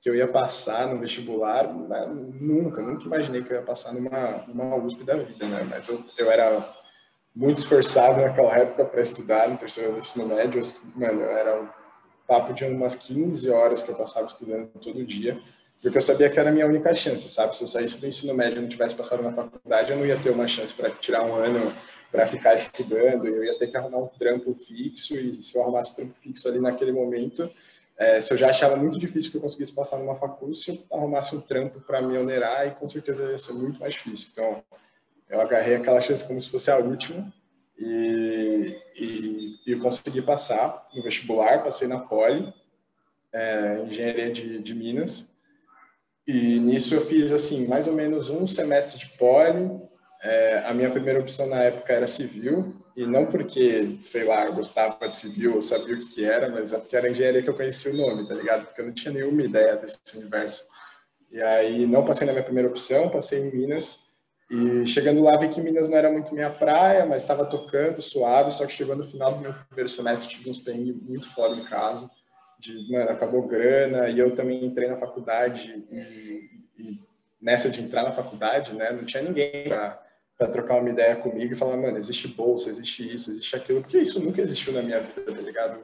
que 0.00 0.10
eu 0.10 0.14
ia 0.14 0.28
passar 0.28 0.86
no 0.86 0.98
vestibular, 0.98 1.72
nunca, 1.72 2.82
nunca 2.82 3.04
imaginei 3.04 3.42
que 3.42 3.50
eu 3.50 3.56
ia 3.56 3.62
passar 3.62 3.92
numa, 3.94 4.44
numa 4.46 4.76
USP 4.76 5.02
da 5.02 5.16
vida, 5.16 5.46
né? 5.46 5.66
Mas 5.68 5.88
eu, 5.88 6.04
eu 6.18 6.30
era 6.30 6.79
muito 7.34 7.58
esforçado 7.58 8.20
naquela 8.20 8.56
época 8.58 8.84
para 8.84 9.00
estudar 9.00 9.48
no 9.48 9.56
terceiro 9.56 9.90
ano 9.90 9.98
do 9.98 10.04
ensino 10.04 10.26
médio, 10.26 10.60
eu, 10.60 10.66
mano, 10.94 11.22
era 11.22 11.60
um 11.60 11.68
papo 12.26 12.52
de 12.52 12.64
umas 12.64 12.94
15 12.94 13.50
horas 13.50 13.82
que 13.82 13.90
eu 13.90 13.94
passava 13.94 14.26
estudando 14.26 14.68
todo 14.80 15.04
dia, 15.04 15.40
porque 15.80 15.96
eu 15.96 16.02
sabia 16.02 16.28
que 16.28 16.38
era 16.38 16.50
a 16.50 16.52
minha 16.52 16.66
única 16.66 16.94
chance, 16.94 17.28
sabe? 17.28 17.56
Se 17.56 17.64
eu 17.64 17.68
saísse 17.68 17.98
do 17.98 18.06
ensino 18.06 18.34
médio 18.34 18.58
e 18.58 18.62
não 18.62 18.68
tivesse 18.68 18.94
passado 18.94 19.22
na 19.22 19.32
faculdade, 19.32 19.90
eu 19.90 19.96
não 19.96 20.04
ia 20.04 20.18
ter 20.18 20.30
uma 20.30 20.46
chance 20.46 20.74
para 20.74 20.90
tirar 20.90 21.24
um 21.24 21.34
ano 21.34 21.72
para 22.10 22.26
ficar 22.26 22.54
estudando, 22.54 23.26
eu 23.26 23.44
ia 23.44 23.56
ter 23.58 23.68
que 23.68 23.76
arrumar 23.76 23.98
um 23.98 24.08
trampo 24.08 24.52
fixo, 24.54 25.16
e 25.16 25.42
se 25.42 25.56
eu 25.56 25.62
arrumasse 25.62 25.92
um 25.92 25.94
trampo 25.94 26.14
fixo 26.14 26.48
ali 26.48 26.60
naquele 26.60 26.92
momento, 26.92 27.50
é, 27.96 28.20
se 28.20 28.32
eu 28.32 28.36
já 28.36 28.48
achava 28.48 28.76
muito 28.76 28.98
difícil 28.98 29.30
que 29.30 29.36
eu 29.36 29.40
conseguisse 29.40 29.72
passar 29.72 29.98
numa 29.98 30.16
faculdade, 30.16 30.58
se 30.58 30.70
eu 30.70 30.78
arrumasse 30.90 31.36
um 31.36 31.40
trampo 31.40 31.80
para 31.80 32.02
me 32.02 32.18
onerar, 32.18 32.66
e 32.66 32.72
com 32.72 32.86
certeza 32.88 33.24
ia 33.24 33.38
ser 33.38 33.52
muito 33.52 33.78
mais 33.78 33.94
difícil. 33.94 34.28
Então, 34.32 34.62
eu 35.30 35.40
agarrei 35.40 35.76
aquela 35.76 36.00
chance 36.00 36.26
como 36.26 36.40
se 36.40 36.50
fosse 36.50 36.70
a 36.70 36.76
última, 36.76 37.32
e, 37.78 38.76
e, 38.96 39.72
e 39.72 39.76
consegui 39.76 40.20
passar 40.20 40.86
no 40.94 41.02
vestibular, 41.02 41.62
passei 41.62 41.88
na 41.88 41.98
Poli, 41.98 42.52
é, 43.32 43.82
Engenharia 43.86 44.30
de, 44.30 44.58
de 44.58 44.74
Minas, 44.74 45.30
e 46.26 46.60
nisso 46.60 46.94
eu 46.94 47.04
fiz, 47.04 47.32
assim, 47.32 47.66
mais 47.66 47.88
ou 47.88 47.92
menos 47.92 48.30
um 48.30 48.46
semestre 48.46 48.98
de 48.98 49.06
poli. 49.18 49.68
É, 50.22 50.62
a 50.66 50.72
minha 50.74 50.90
primeira 50.90 51.18
opção 51.18 51.48
na 51.48 51.62
época 51.62 51.92
era 51.92 52.06
civil, 52.06 52.76
e 52.94 53.06
não 53.06 53.26
porque, 53.26 53.96
sei 54.00 54.24
lá, 54.24 54.44
eu 54.44 54.52
gostava 54.52 55.08
de 55.08 55.16
civil 55.16 55.54
ou 55.54 55.62
sabia 55.62 55.94
o 55.94 55.98
que, 55.98 56.06
que 56.06 56.24
era, 56.24 56.48
mas 56.48 56.72
é 56.72 56.78
porque 56.78 56.94
era 56.94 57.10
engenharia 57.10 57.42
que 57.42 57.48
eu 57.48 57.56
conhecia 57.56 57.90
o 57.90 57.96
nome, 57.96 58.28
tá 58.28 58.34
ligado? 58.34 58.66
Porque 58.66 58.80
eu 58.80 58.86
não 58.86 58.92
tinha 58.92 59.14
nenhuma 59.14 59.42
ideia 59.42 59.76
desse 59.76 59.98
universo. 60.14 60.64
E 61.32 61.40
aí 61.40 61.86
não 61.86 62.04
passei 62.04 62.26
na 62.26 62.32
minha 62.32 62.44
primeira 62.44 62.68
opção, 62.68 63.08
passei 63.08 63.40
em 63.40 63.50
Minas. 63.50 63.98
E 64.50 64.84
chegando 64.84 65.22
lá 65.22 65.36
vi 65.36 65.48
que 65.48 65.60
Minas 65.60 65.88
não 65.88 65.96
era 65.96 66.10
muito 66.10 66.34
minha 66.34 66.50
praia, 66.50 67.06
mas 67.06 67.22
estava 67.22 67.46
tocando 67.46 68.02
suave, 68.02 68.50
só 68.50 68.66
que 68.66 68.72
chegou 68.72 68.96
no 68.96 69.04
final 69.04 69.32
do 69.34 69.40
meu 69.40 69.54
primeiro 69.68 69.88
semestre 69.88 70.28
tive 70.28 70.50
uns 70.50 70.58
perrengues 70.58 70.96
muito 71.00 71.30
foda 71.30 71.54
em 71.54 71.64
casa 71.64 72.10
de, 72.60 72.92
mano, 72.92 73.10
acabou 73.10 73.46
grana, 73.46 74.08
e 74.08 74.18
eu 74.18 74.34
também 74.34 74.64
entrei 74.64 74.88
na 74.88 74.96
faculdade, 74.96 75.82
e, 75.90 76.50
e 76.78 77.00
nessa 77.40 77.70
de 77.70 77.80
entrar 77.80 78.02
na 78.02 78.12
faculdade, 78.12 78.74
né, 78.74 78.92
não 78.92 79.04
tinha 79.04 79.22
ninguém 79.22 79.64
para 79.64 79.98
trocar 80.52 80.78
uma 80.78 80.90
ideia 80.90 81.16
comigo 81.16 81.52
e 81.52 81.56
falar, 81.56 81.76
mano, 81.76 81.96
existe 81.96 82.28
bolsa, 82.28 82.68
existe 82.68 83.14
isso, 83.14 83.30
existe 83.30 83.56
aquilo, 83.56 83.80
porque 83.80 83.98
isso 83.98 84.20
nunca 84.20 84.42
existiu 84.42 84.74
na 84.74 84.82
minha 84.82 85.00
vida, 85.00 85.32
tá 85.32 85.40
ligado? 85.40 85.82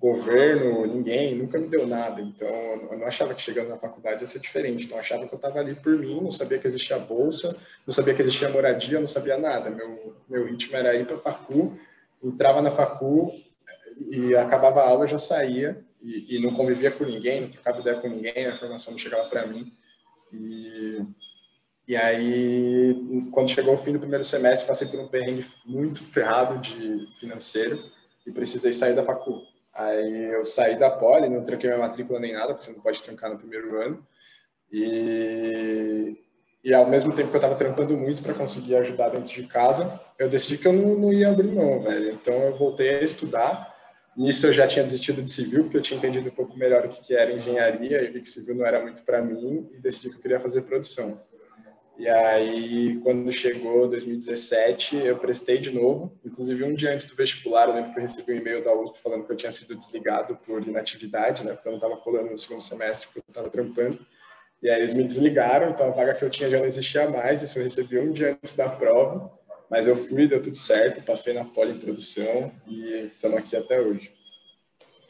Governo, 0.00 0.86
ninguém, 0.86 1.34
nunca 1.34 1.58
me 1.58 1.66
deu 1.66 1.84
nada, 1.84 2.20
então 2.20 2.46
eu 2.48 2.98
não 2.98 3.06
achava 3.06 3.34
que 3.34 3.42
chegando 3.42 3.68
na 3.68 3.76
faculdade 3.76 4.20
ia 4.20 4.26
ser 4.28 4.38
diferente, 4.38 4.84
então 4.84 4.96
eu 4.96 5.00
achava 5.00 5.26
que 5.26 5.34
eu 5.34 5.36
estava 5.36 5.58
ali 5.58 5.74
por 5.74 5.98
mim, 5.98 6.20
não 6.20 6.30
sabia 6.30 6.58
que 6.58 6.68
existia 6.68 6.98
bolsa, 6.98 7.56
não 7.84 7.92
sabia 7.92 8.14
que 8.14 8.22
existia 8.22 8.48
moradia, 8.48 9.00
não 9.00 9.08
sabia 9.08 9.36
nada, 9.36 9.70
meu, 9.70 10.14
meu 10.28 10.46
ritmo 10.46 10.76
era 10.76 10.94
ir 10.94 11.04
para 11.04 11.18
facu, 11.18 11.76
entrava 12.22 12.62
na 12.62 12.70
facu 12.70 13.32
e 13.98 14.36
acabava 14.36 14.82
a 14.82 14.88
aula, 14.88 15.08
já 15.08 15.18
saía, 15.18 15.84
e, 16.00 16.36
e, 16.36 16.38
não 16.40 16.54
convivia 16.54 16.92
com 16.92 17.04
ninguém, 17.04 17.40
não 17.40 17.48
trocava 17.48 17.80
ideia 17.80 18.00
com 18.00 18.08
ninguém, 18.08 18.46
a 18.46 18.50
informação 18.50 18.92
não 18.92 18.98
chegava 18.98 19.28
para 19.28 19.48
mim. 19.48 19.72
E, 20.32 21.02
E 21.88 21.96
aí, 21.96 22.94
quando 23.32 23.48
chegou 23.48 23.72
o 23.72 23.76
fim 23.78 23.94
do 23.94 23.98
primeiro 23.98 24.22
semestre, 24.22 24.68
passei 24.68 24.86
por 24.86 25.00
um 25.00 25.08
perrengue 25.08 25.44
muito 25.64 26.04
ferrado 26.04 26.60
de 26.60 27.08
financeiro 27.18 27.82
e 28.26 28.30
precisei 28.30 28.74
sair 28.74 28.94
da 28.94 29.02
facul. 29.02 29.42
Aí 29.78 30.32
eu 30.32 30.44
saí 30.44 30.76
da 30.76 30.90
poli, 30.90 31.28
não 31.28 31.44
tranquei 31.44 31.70
minha 31.70 31.80
matrícula 31.80 32.18
nem 32.18 32.32
nada, 32.32 32.48
porque 32.48 32.64
você 32.64 32.72
não 32.72 32.80
pode 32.80 33.00
trancar 33.00 33.30
no 33.30 33.38
primeiro 33.38 33.80
ano. 33.80 34.04
E, 34.72 36.16
e 36.64 36.74
ao 36.74 36.90
mesmo 36.90 37.14
tempo 37.14 37.28
que 37.30 37.36
eu 37.36 37.38
estava 37.38 37.54
trampando 37.54 37.96
muito 37.96 38.20
para 38.20 38.34
conseguir 38.34 38.74
ajudar 38.74 39.10
dentro 39.10 39.32
de 39.32 39.44
casa, 39.44 40.00
eu 40.18 40.28
decidi 40.28 40.58
que 40.58 40.66
eu 40.66 40.72
não, 40.72 40.98
não 40.98 41.12
ia 41.12 41.30
abrir 41.30 41.52
mão, 41.52 41.80
velho. 41.80 42.10
Então 42.10 42.34
eu 42.34 42.56
voltei 42.56 42.96
a 42.96 43.02
estudar. 43.02 43.72
Nisso 44.16 44.48
eu 44.48 44.52
já 44.52 44.66
tinha 44.66 44.84
desistido 44.84 45.22
de 45.22 45.30
civil, 45.30 45.62
porque 45.62 45.76
eu 45.76 45.82
tinha 45.82 45.96
entendido 45.96 46.28
um 46.28 46.32
pouco 46.32 46.58
melhor 46.58 46.84
o 46.84 46.88
que 46.88 47.14
era 47.14 47.32
engenharia 47.32 48.02
e 48.02 48.08
vi 48.08 48.20
que 48.20 48.28
civil 48.28 48.56
não 48.56 48.66
era 48.66 48.82
muito 48.82 49.02
para 49.02 49.22
mim 49.22 49.70
e 49.72 49.78
decidi 49.78 50.10
que 50.10 50.16
eu 50.16 50.20
queria 50.20 50.40
fazer 50.40 50.62
produção. 50.62 51.20
E 51.98 52.08
aí, 52.08 52.96
quando 53.00 53.30
chegou 53.32 53.88
2017, 53.88 54.96
eu 54.98 55.18
prestei 55.18 55.58
de 55.58 55.72
novo. 55.72 56.16
Inclusive, 56.24 56.62
um 56.62 56.72
dia 56.72 56.92
antes 56.92 57.06
do 57.06 57.16
vestibular, 57.16 57.68
eu 57.68 57.74
lembro 57.74 57.92
que 57.92 57.98
eu 57.98 58.02
recebi 58.02 58.34
um 58.34 58.36
e-mail 58.36 58.62
da 58.62 58.72
USP 58.72 59.00
falando 59.00 59.26
que 59.26 59.32
eu 59.32 59.36
tinha 59.36 59.50
sido 59.50 59.74
desligado 59.74 60.36
por 60.46 60.62
inatividade, 60.62 61.44
né? 61.44 61.54
Porque 61.54 61.66
eu 61.66 61.72
não 61.72 61.78
estava 61.78 61.96
colando 61.96 62.30
no 62.30 62.38
segundo 62.38 62.60
semestre, 62.60 63.08
porque 63.08 63.18
eu 63.18 63.24
estava 63.28 63.50
trampando. 63.50 63.98
E 64.62 64.70
aí 64.70 64.78
eles 64.80 64.94
me 64.94 65.02
desligaram, 65.02 65.70
então 65.70 65.88
a 65.88 65.90
vaga 65.90 66.14
que 66.14 66.24
eu 66.24 66.30
tinha 66.30 66.48
já 66.48 66.58
não 66.58 66.66
existia 66.66 67.10
mais. 67.10 67.42
Isso 67.42 67.58
eu 67.58 67.64
recebi 67.64 67.98
um 67.98 68.12
dia 68.12 68.38
antes 68.40 68.54
da 68.54 68.68
prova. 68.68 69.36
Mas 69.68 69.88
eu 69.88 69.96
fui, 69.96 70.28
deu 70.28 70.40
tudo 70.40 70.56
certo, 70.56 71.02
passei 71.02 71.34
na 71.34 71.44
poli 71.44 71.72
em 71.72 71.80
produção 71.80 72.52
e 72.64 73.10
estamos 73.12 73.38
aqui 73.38 73.56
até 73.56 73.80
hoje. 73.80 74.12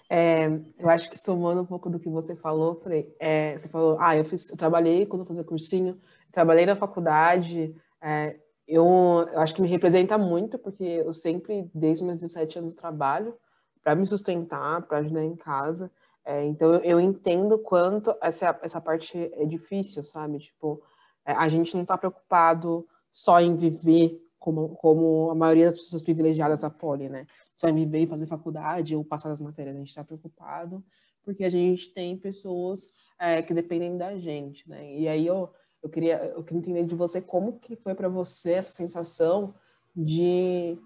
É, 0.09 0.47
eu 0.79 0.89
acho 0.89 1.11
que 1.11 1.19
somando 1.19 1.61
um 1.61 1.67
pouco 1.67 1.91
do 1.91 2.01
que 2.01 2.09
você 2.09 2.35
falou, 2.35 2.77
Frei, 2.77 3.15
é, 3.21 3.59
você 3.59 3.69
falou, 3.69 3.99
ah, 4.01 4.17
eu, 4.17 4.25
fiz, 4.25 4.49
eu 4.49 4.57
trabalhei 4.57 5.05
quando 5.05 5.21
eu 5.21 5.27
fazia 5.27 5.45
cursinho, 5.45 6.01
trabalhei 6.33 6.67
na 6.67 6.77
faculdade, 6.77 7.75
é, 8.01 8.37
eu, 8.67 8.85
eu, 9.33 9.41
acho 9.41 9.55
que 9.55 9.63
me 9.63 9.69
representa 9.69 10.19
muito, 10.19 10.59
porque 10.59 10.85
eu 10.85 11.13
sempre, 11.13 11.71
desde 11.75 12.05
meus 12.05 12.19
17 12.19 12.59
anos, 12.59 12.75
trabalho 12.75 13.35
para 13.83 13.95
me 13.95 14.07
sustentar, 14.07 14.83
para 14.83 14.99
ajudar 14.99 15.25
em 15.25 15.35
casa. 15.35 15.91
É, 16.25 16.45
então, 16.45 16.75
eu, 16.77 17.01
entendo 17.01 17.59
quanto 17.59 18.15
essa, 18.21 18.59
essa 18.63 18.81
parte 18.81 19.17
é 19.35 19.47
difícil, 19.47 20.03
sabe? 20.03 20.39
Tipo, 20.39 20.83
é, 21.25 21.33
a 21.33 21.49
gente 21.49 21.75
não 21.75 21.83
está 21.83 21.97
preocupado 21.97 22.87
só 23.11 23.41
em 23.41 23.57
viver 23.57 24.23
como, 24.39 24.77
como 24.77 25.31
a 25.31 25.35
maioria 25.35 25.67
das 25.67 25.79
pessoas 25.79 26.03
privilegiadas 26.03 26.61
da 26.61 26.71
Poli, 26.71 27.09
né? 27.09 27.27
Só 27.55 27.69
em 27.69 27.75
viver 27.75 28.01
e 28.01 28.07
fazer 28.07 28.27
faculdade 28.27 28.95
ou 28.95 29.05
passar 29.05 29.31
as 29.31 29.41
matérias. 29.41 29.77
A 29.77 29.79
gente 29.79 29.89
está 29.89 30.05
preocupado 30.05 30.85
porque 31.25 31.45
a 31.45 31.51
gente 31.51 31.93
tem 31.93 32.17
pessoas 32.17 32.91
é, 33.19 33.43
que 33.43 33.53
dependem 33.53 33.99
da 33.99 34.17
gente, 34.17 34.69
né? 34.69 34.95
E 34.95 35.09
aí 35.09 35.27
eu, 35.27 35.51
eu 35.83 35.89
queria, 35.89 36.17
eu 36.37 36.43
queria 36.43 36.61
entender 36.61 36.85
de 36.85 36.95
você 36.95 37.21
como 37.21 37.59
que 37.59 37.77
foi 37.77 37.95
para 37.95 38.09
você 38.09 38.53
essa 38.55 38.71
sensação 38.71 39.55
de 39.95 40.79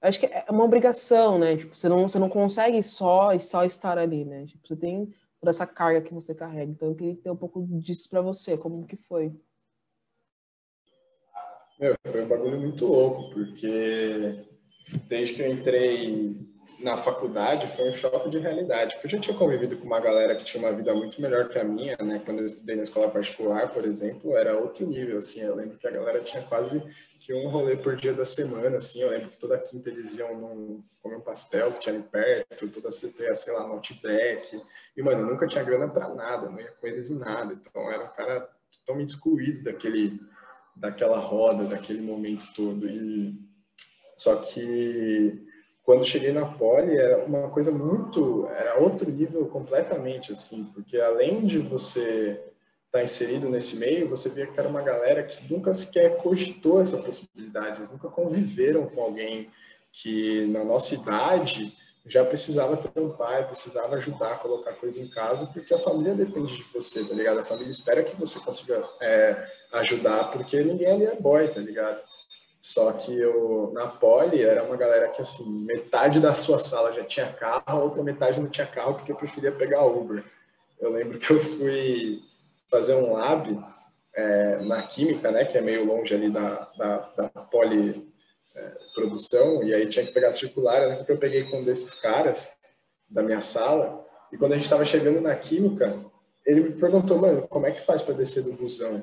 acho 0.00 0.20
que 0.20 0.26
é 0.26 0.46
uma 0.50 0.64
obrigação, 0.64 1.38
né? 1.38 1.56
Tipo, 1.56 1.74
você 1.74 1.88
não 1.88 2.08
você 2.08 2.18
não 2.18 2.28
consegue 2.28 2.82
só 2.82 3.32
e 3.32 3.40
só 3.40 3.64
estar 3.64 3.98
ali, 3.98 4.24
né? 4.24 4.46
Tipo, 4.46 4.66
você 4.66 4.76
tem 4.76 5.12
toda 5.40 5.50
essa 5.50 5.66
carga 5.66 6.00
que 6.00 6.14
você 6.14 6.34
carrega. 6.34 6.70
Então 6.70 6.88
eu 6.88 6.94
queria 6.94 7.16
ter 7.16 7.30
um 7.30 7.36
pouco 7.36 7.66
disso 7.80 8.08
para 8.08 8.20
você, 8.20 8.56
como 8.56 8.86
que 8.86 8.96
foi? 8.96 9.32
Meu, 11.78 11.94
foi 12.06 12.24
um 12.24 12.28
bagulho 12.28 12.60
muito 12.60 12.86
louco, 12.86 13.30
porque 13.32 14.44
desde 15.06 15.34
que 15.34 15.42
eu 15.42 15.52
entrei 15.52 16.48
na 16.80 16.96
faculdade 16.96 17.66
foi 17.76 17.88
um 17.88 17.92
choque 17.92 18.30
de 18.30 18.38
realidade, 18.38 18.94
porque 18.94 19.06
eu 19.06 19.10
já 19.10 19.18
tinha 19.18 19.36
convivido 19.36 19.76
com 19.76 19.84
uma 19.84 19.98
galera 19.98 20.36
que 20.36 20.44
tinha 20.44 20.62
uma 20.62 20.72
vida 20.72 20.94
muito 20.94 21.20
melhor 21.20 21.48
que 21.48 21.58
a 21.58 21.64
minha, 21.64 21.96
né? 22.00 22.22
Quando 22.24 22.38
eu 22.40 22.46
estudei 22.46 22.76
na 22.76 22.84
escola 22.84 23.10
particular, 23.10 23.72
por 23.72 23.84
exemplo, 23.84 24.36
era 24.36 24.56
outro 24.56 24.86
nível, 24.86 25.18
assim. 25.18 25.40
Eu 25.40 25.56
lembro 25.56 25.76
que 25.76 25.86
a 25.88 25.90
galera 25.90 26.20
tinha 26.20 26.42
quase 26.44 26.80
que 27.18 27.34
um 27.34 27.48
rolê 27.48 27.76
por 27.76 27.96
dia 27.96 28.14
da 28.14 28.24
semana, 28.24 28.76
assim. 28.76 29.02
Eu 29.02 29.10
lembro 29.10 29.30
que 29.30 29.38
toda 29.38 29.58
quinta 29.58 29.90
eles 29.90 30.16
iam 30.16 30.38
num, 30.38 30.84
comer 31.02 31.16
um 31.16 31.20
pastel 31.20 31.72
que 31.72 31.80
tinha 31.80 31.96
ali 31.96 32.04
perto, 32.04 32.68
toda 32.68 32.92
sexta 32.92 33.24
ia, 33.24 33.34
sei 33.34 33.52
lá, 33.52 33.66
no 33.66 33.74
Outback. 33.74 34.62
E, 34.96 35.02
mano, 35.02 35.22
eu 35.22 35.26
nunca 35.26 35.48
tinha 35.48 35.64
grana 35.64 35.88
para 35.88 36.08
nada, 36.14 36.48
não 36.48 36.60
ia 36.60 36.70
com 36.80 36.86
eles 36.86 37.10
em 37.10 37.18
nada. 37.18 37.54
Então, 37.54 37.90
era 37.90 38.04
um 38.04 38.14
cara 38.14 38.48
totalmente 38.70 39.08
excluído 39.08 39.64
daquele, 39.64 40.20
daquela 40.76 41.18
roda, 41.18 41.64
daquele 41.64 42.00
momento 42.00 42.46
todo. 42.54 42.86
E 42.88 43.34
só 44.14 44.36
que 44.36 45.47
quando 45.88 46.04
cheguei 46.04 46.32
na 46.32 46.44
Poli 46.44 46.98
era 46.98 47.24
uma 47.24 47.48
coisa 47.48 47.72
muito, 47.72 48.46
era 48.48 48.78
outro 48.78 49.10
nível 49.10 49.46
completamente 49.46 50.30
assim, 50.30 50.64
porque 50.64 51.00
além 51.00 51.46
de 51.46 51.60
você 51.60 52.32
estar 52.84 52.98
tá 52.98 53.02
inserido 53.02 53.48
nesse 53.48 53.74
meio, 53.74 54.06
você 54.06 54.28
via 54.28 54.46
que 54.46 54.60
era 54.60 54.68
uma 54.68 54.82
galera 54.82 55.22
que 55.22 55.50
nunca 55.50 55.72
sequer 55.72 56.18
cogitou 56.18 56.82
essa 56.82 56.98
possibilidade, 56.98 57.78
eles 57.78 57.90
nunca 57.90 58.10
conviveram 58.10 58.84
com 58.84 59.00
alguém 59.00 59.48
que 59.90 60.44
na 60.48 60.62
nossa 60.62 60.94
idade 60.94 61.74
já 62.04 62.22
precisava 62.22 62.76
trampar, 62.76 63.46
precisava 63.46 63.96
ajudar 63.96 64.32
a 64.32 64.38
colocar 64.38 64.74
coisa 64.74 65.00
em 65.00 65.08
casa, 65.08 65.46
porque 65.46 65.72
a 65.72 65.78
família 65.78 66.14
depende 66.14 66.54
de 66.54 66.64
você, 66.64 67.02
tá 67.02 67.14
ligado? 67.14 67.40
A 67.40 67.44
família 67.44 67.70
espera 67.70 68.04
que 68.04 68.14
você 68.14 68.38
consiga 68.40 68.86
é, 69.00 69.42
ajudar, 69.72 70.32
porque 70.32 70.62
ninguém 70.62 70.92
ali 70.92 71.06
é 71.06 71.16
boy, 71.16 71.48
tá 71.48 71.60
ligado? 71.60 72.02
Só 72.60 72.92
que 72.92 73.16
eu, 73.16 73.70
na 73.72 73.86
Poli, 73.86 74.42
era 74.42 74.64
uma 74.64 74.76
galera 74.76 75.08
que, 75.08 75.22
assim, 75.22 75.48
metade 75.48 76.20
da 76.20 76.34
sua 76.34 76.58
sala 76.58 76.92
já 76.92 77.04
tinha 77.04 77.32
carro, 77.32 77.62
a 77.66 77.74
outra 77.74 78.02
metade 78.02 78.40
não 78.40 78.48
tinha 78.48 78.66
carro 78.66 78.94
porque 78.94 79.12
eu 79.12 79.16
preferia 79.16 79.52
pegar 79.52 79.84
Uber. 79.86 80.24
Eu 80.80 80.90
lembro 80.90 81.18
que 81.18 81.30
eu 81.32 81.42
fui 81.42 82.20
fazer 82.68 82.94
um 82.94 83.12
lab 83.12 83.64
é, 84.14 84.58
na 84.64 84.82
Química, 84.82 85.30
né, 85.30 85.44
que 85.44 85.56
é 85.56 85.60
meio 85.60 85.84
longe 85.84 86.14
ali 86.14 86.30
da, 86.30 86.68
da, 86.76 86.96
da 87.16 87.28
Poli 87.28 88.12
é, 88.54 88.72
produção, 88.94 89.62
e 89.62 89.72
aí 89.72 89.88
tinha 89.88 90.04
que 90.04 90.12
pegar 90.12 90.30
a 90.30 90.32
circular. 90.32 90.86
Lembro 90.86 91.04
que 91.04 91.12
eu 91.12 91.18
peguei 91.18 91.44
com 91.44 91.60
um 91.60 91.64
desses 91.64 91.94
caras 91.94 92.50
da 93.08 93.22
minha 93.22 93.40
sala, 93.40 94.04
e 94.32 94.36
quando 94.36 94.52
a 94.52 94.54
gente 94.56 94.64
estava 94.64 94.84
chegando 94.84 95.20
na 95.20 95.34
Química, 95.34 95.98
ele 96.44 96.60
me 96.60 96.72
perguntou, 96.72 97.18
mano, 97.18 97.46
como 97.48 97.66
é 97.66 97.70
que 97.70 97.80
faz 97.80 98.02
para 98.02 98.14
descer 98.14 98.42
do 98.42 98.52
busão? 98.52 99.02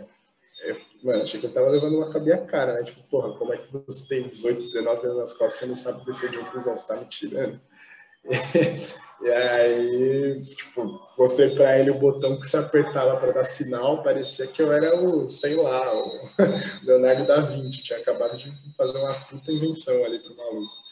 Eu, 0.65 0.77
mano, 1.03 1.21
achei 1.21 1.39
que 1.39 1.45
eu 1.45 1.53
tava 1.53 1.69
levando 1.69 1.97
uma 1.97 2.11
cabia 2.11 2.37
cara, 2.37 2.73
né? 2.73 2.83
Tipo, 2.83 3.03
porra, 3.03 3.37
como 3.37 3.53
é 3.53 3.57
que 3.57 3.71
você 3.71 4.07
tem 4.07 4.27
18, 4.27 4.65
19 4.65 5.05
anos 5.05 5.17
nas 5.17 5.33
costas 5.33 5.61
e 5.61 5.65
não 5.67 5.75
sabe 5.75 6.05
descer 6.05 6.29
de 6.29 6.39
um 6.39 6.45
cruzão? 6.45 6.75
Você 6.75 6.87
tá 6.87 6.95
me 6.95 7.05
tirando? 7.05 7.59
E, 9.21 9.31
aí, 9.31 10.41
tipo, 10.41 11.01
mostrei 11.17 11.55
pra 11.55 11.79
ele 11.79 11.89
o 11.89 11.97
botão 11.97 12.39
que 12.39 12.45
você 12.45 12.57
apertava 12.57 13.15
para 13.17 13.31
dar 13.31 13.43
sinal, 13.45 14.03
parecia 14.03 14.45
que 14.45 14.61
eu 14.61 14.71
era 14.71 14.99
o, 14.99 15.27
sei 15.29 15.55
lá, 15.55 15.95
o 15.95 16.29
Leonardo 16.83 17.25
da 17.25 17.39
Vinci, 17.39 17.81
tinha 17.81 17.97
acabado 17.97 18.37
de 18.37 18.51
fazer 18.75 18.97
uma 18.97 19.13
puta 19.25 19.51
invenção 19.51 20.03
ali 20.03 20.19
pro 20.19 20.35
maluco. 20.35 20.84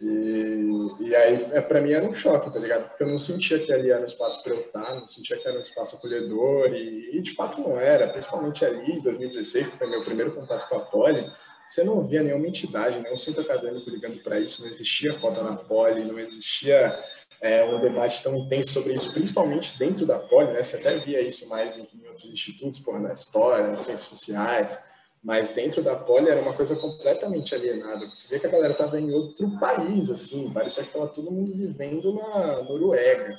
E, 0.00 0.96
e 1.00 1.16
aí, 1.16 1.34
é, 1.52 1.60
para 1.60 1.80
mim, 1.80 1.92
era 1.92 2.06
um 2.06 2.14
choque, 2.14 2.52
tá 2.52 2.58
ligado? 2.58 2.88
Porque 2.88 3.02
eu 3.02 3.08
não 3.08 3.18
sentia 3.18 3.58
que 3.58 3.72
ali 3.72 3.90
era 3.90 4.00
um 4.00 4.04
espaço 4.04 4.42
para 4.42 4.54
eu 4.54 4.60
estar, 4.60 4.94
não 4.94 5.08
sentia 5.08 5.36
que 5.36 5.48
era 5.48 5.58
um 5.58 5.62
espaço 5.62 5.96
acolhedor, 5.96 6.72
e, 6.72 7.16
e, 7.16 7.20
de 7.20 7.34
fato 7.34 7.60
não 7.60 7.78
era, 7.78 8.08
principalmente 8.08 8.64
ali 8.64 8.92
em 8.92 9.02
2016, 9.02 9.68
que 9.68 9.76
foi 9.76 9.88
meu 9.88 10.04
primeiro 10.04 10.32
contato 10.32 10.68
com 10.68 10.76
a 10.76 10.80
Poli, 10.80 11.28
você 11.66 11.84
não 11.84 12.06
via 12.06 12.22
nenhuma 12.22 12.46
entidade, 12.46 13.00
nenhum 13.00 13.16
centro 13.16 13.42
acadêmico 13.42 13.90
ligando 13.90 14.22
para 14.22 14.40
isso, 14.40 14.62
não 14.62 14.70
existia 14.70 15.18
cota 15.18 15.42
na 15.42 15.56
Poli, 15.56 16.04
não 16.04 16.18
existia 16.18 16.98
é, 17.40 17.64
um 17.64 17.80
debate 17.80 18.22
tão 18.22 18.36
intenso 18.36 18.72
sobre 18.72 18.94
isso, 18.94 19.12
principalmente 19.12 19.76
dentro 19.78 20.06
da 20.06 20.18
Poli, 20.18 20.52
né? 20.52 20.62
Você 20.62 20.76
até 20.76 20.96
via 20.96 21.20
isso 21.20 21.46
mais 21.48 21.76
em, 21.76 21.86
em 21.92 22.06
outros 22.06 22.30
institutos, 22.30 22.80
porra, 22.80 23.00
na 23.00 23.12
história, 23.12 23.66
nas 23.66 23.82
ciências 23.82 24.08
sociais, 24.08 24.80
mas 25.22 25.50
dentro 25.52 25.82
da 25.82 25.96
Poli 25.96 26.28
era 26.28 26.40
uma 26.40 26.52
coisa 26.52 26.76
completamente 26.76 27.54
alienada. 27.54 28.08
Você 28.08 28.28
vê 28.28 28.38
que 28.38 28.46
a 28.46 28.50
galera 28.50 28.72
estava 28.72 29.00
em 29.00 29.12
outro 29.12 29.50
país, 29.58 30.10
assim, 30.10 30.50
parecia 30.50 30.82
que 30.82 30.88
estava 30.88 31.08
todo 31.08 31.30
mundo 31.30 31.52
vivendo 31.52 32.12
na 32.12 32.62
Noruega. 32.62 33.38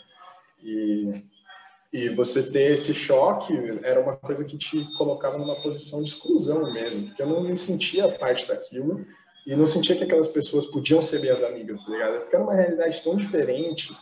E, 0.62 1.24
e 1.92 2.10
você 2.10 2.44
ter 2.44 2.74
esse 2.74 2.94
choque 2.94 3.54
era 3.82 4.00
uma 4.00 4.16
coisa 4.16 4.44
que 4.44 4.58
te 4.58 4.86
colocava 4.98 5.38
numa 5.38 5.62
posição 5.62 6.04
de 6.04 6.10
exclusão 6.10 6.72
mesmo, 6.74 7.08
porque 7.08 7.22
eu 7.22 7.28
não 7.28 7.42
me 7.42 7.56
sentia 7.56 8.18
parte 8.18 8.48
daquilo 8.48 9.06
e 9.48 9.56
não 9.56 9.66
sentia 9.66 9.96
que 9.96 10.04
aquelas 10.04 10.28
pessoas 10.28 10.66
podiam 10.66 11.02
ser 11.02 11.22
minhas 11.22 11.44
amigas, 11.44 11.86
tá 11.86 11.92
ligado? 11.92 12.20
Porque 12.20 12.36
era 12.36 12.44
uma 12.44 12.54
realidade 12.54 13.02
tão 13.02 13.16
diferente 13.16 13.96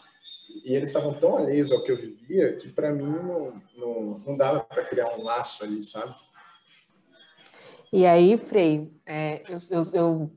e 0.66 0.76
eles 0.76 0.90
estavam 0.90 1.14
tão 1.14 1.38
alheios 1.38 1.72
ao 1.72 1.84
que 1.84 1.92
eu 1.92 1.98
vivia 1.98 2.54
que 2.54 2.70
para 2.70 2.92
mim 2.92 3.06
não, 3.06 3.62
não, 3.76 4.22
não 4.26 4.38
dava 4.38 4.62
para 4.62 4.84
criar 4.84 5.16
um 5.16 5.24
laço 5.24 5.64
ali, 5.64 5.84
sabe? 5.84 6.14
E 7.92 8.06
aí, 8.06 8.38
Frei, 8.38 8.92
é, 9.06 9.42
eu, 9.48 9.58
eu, 9.72 9.82
eu, 9.94 10.32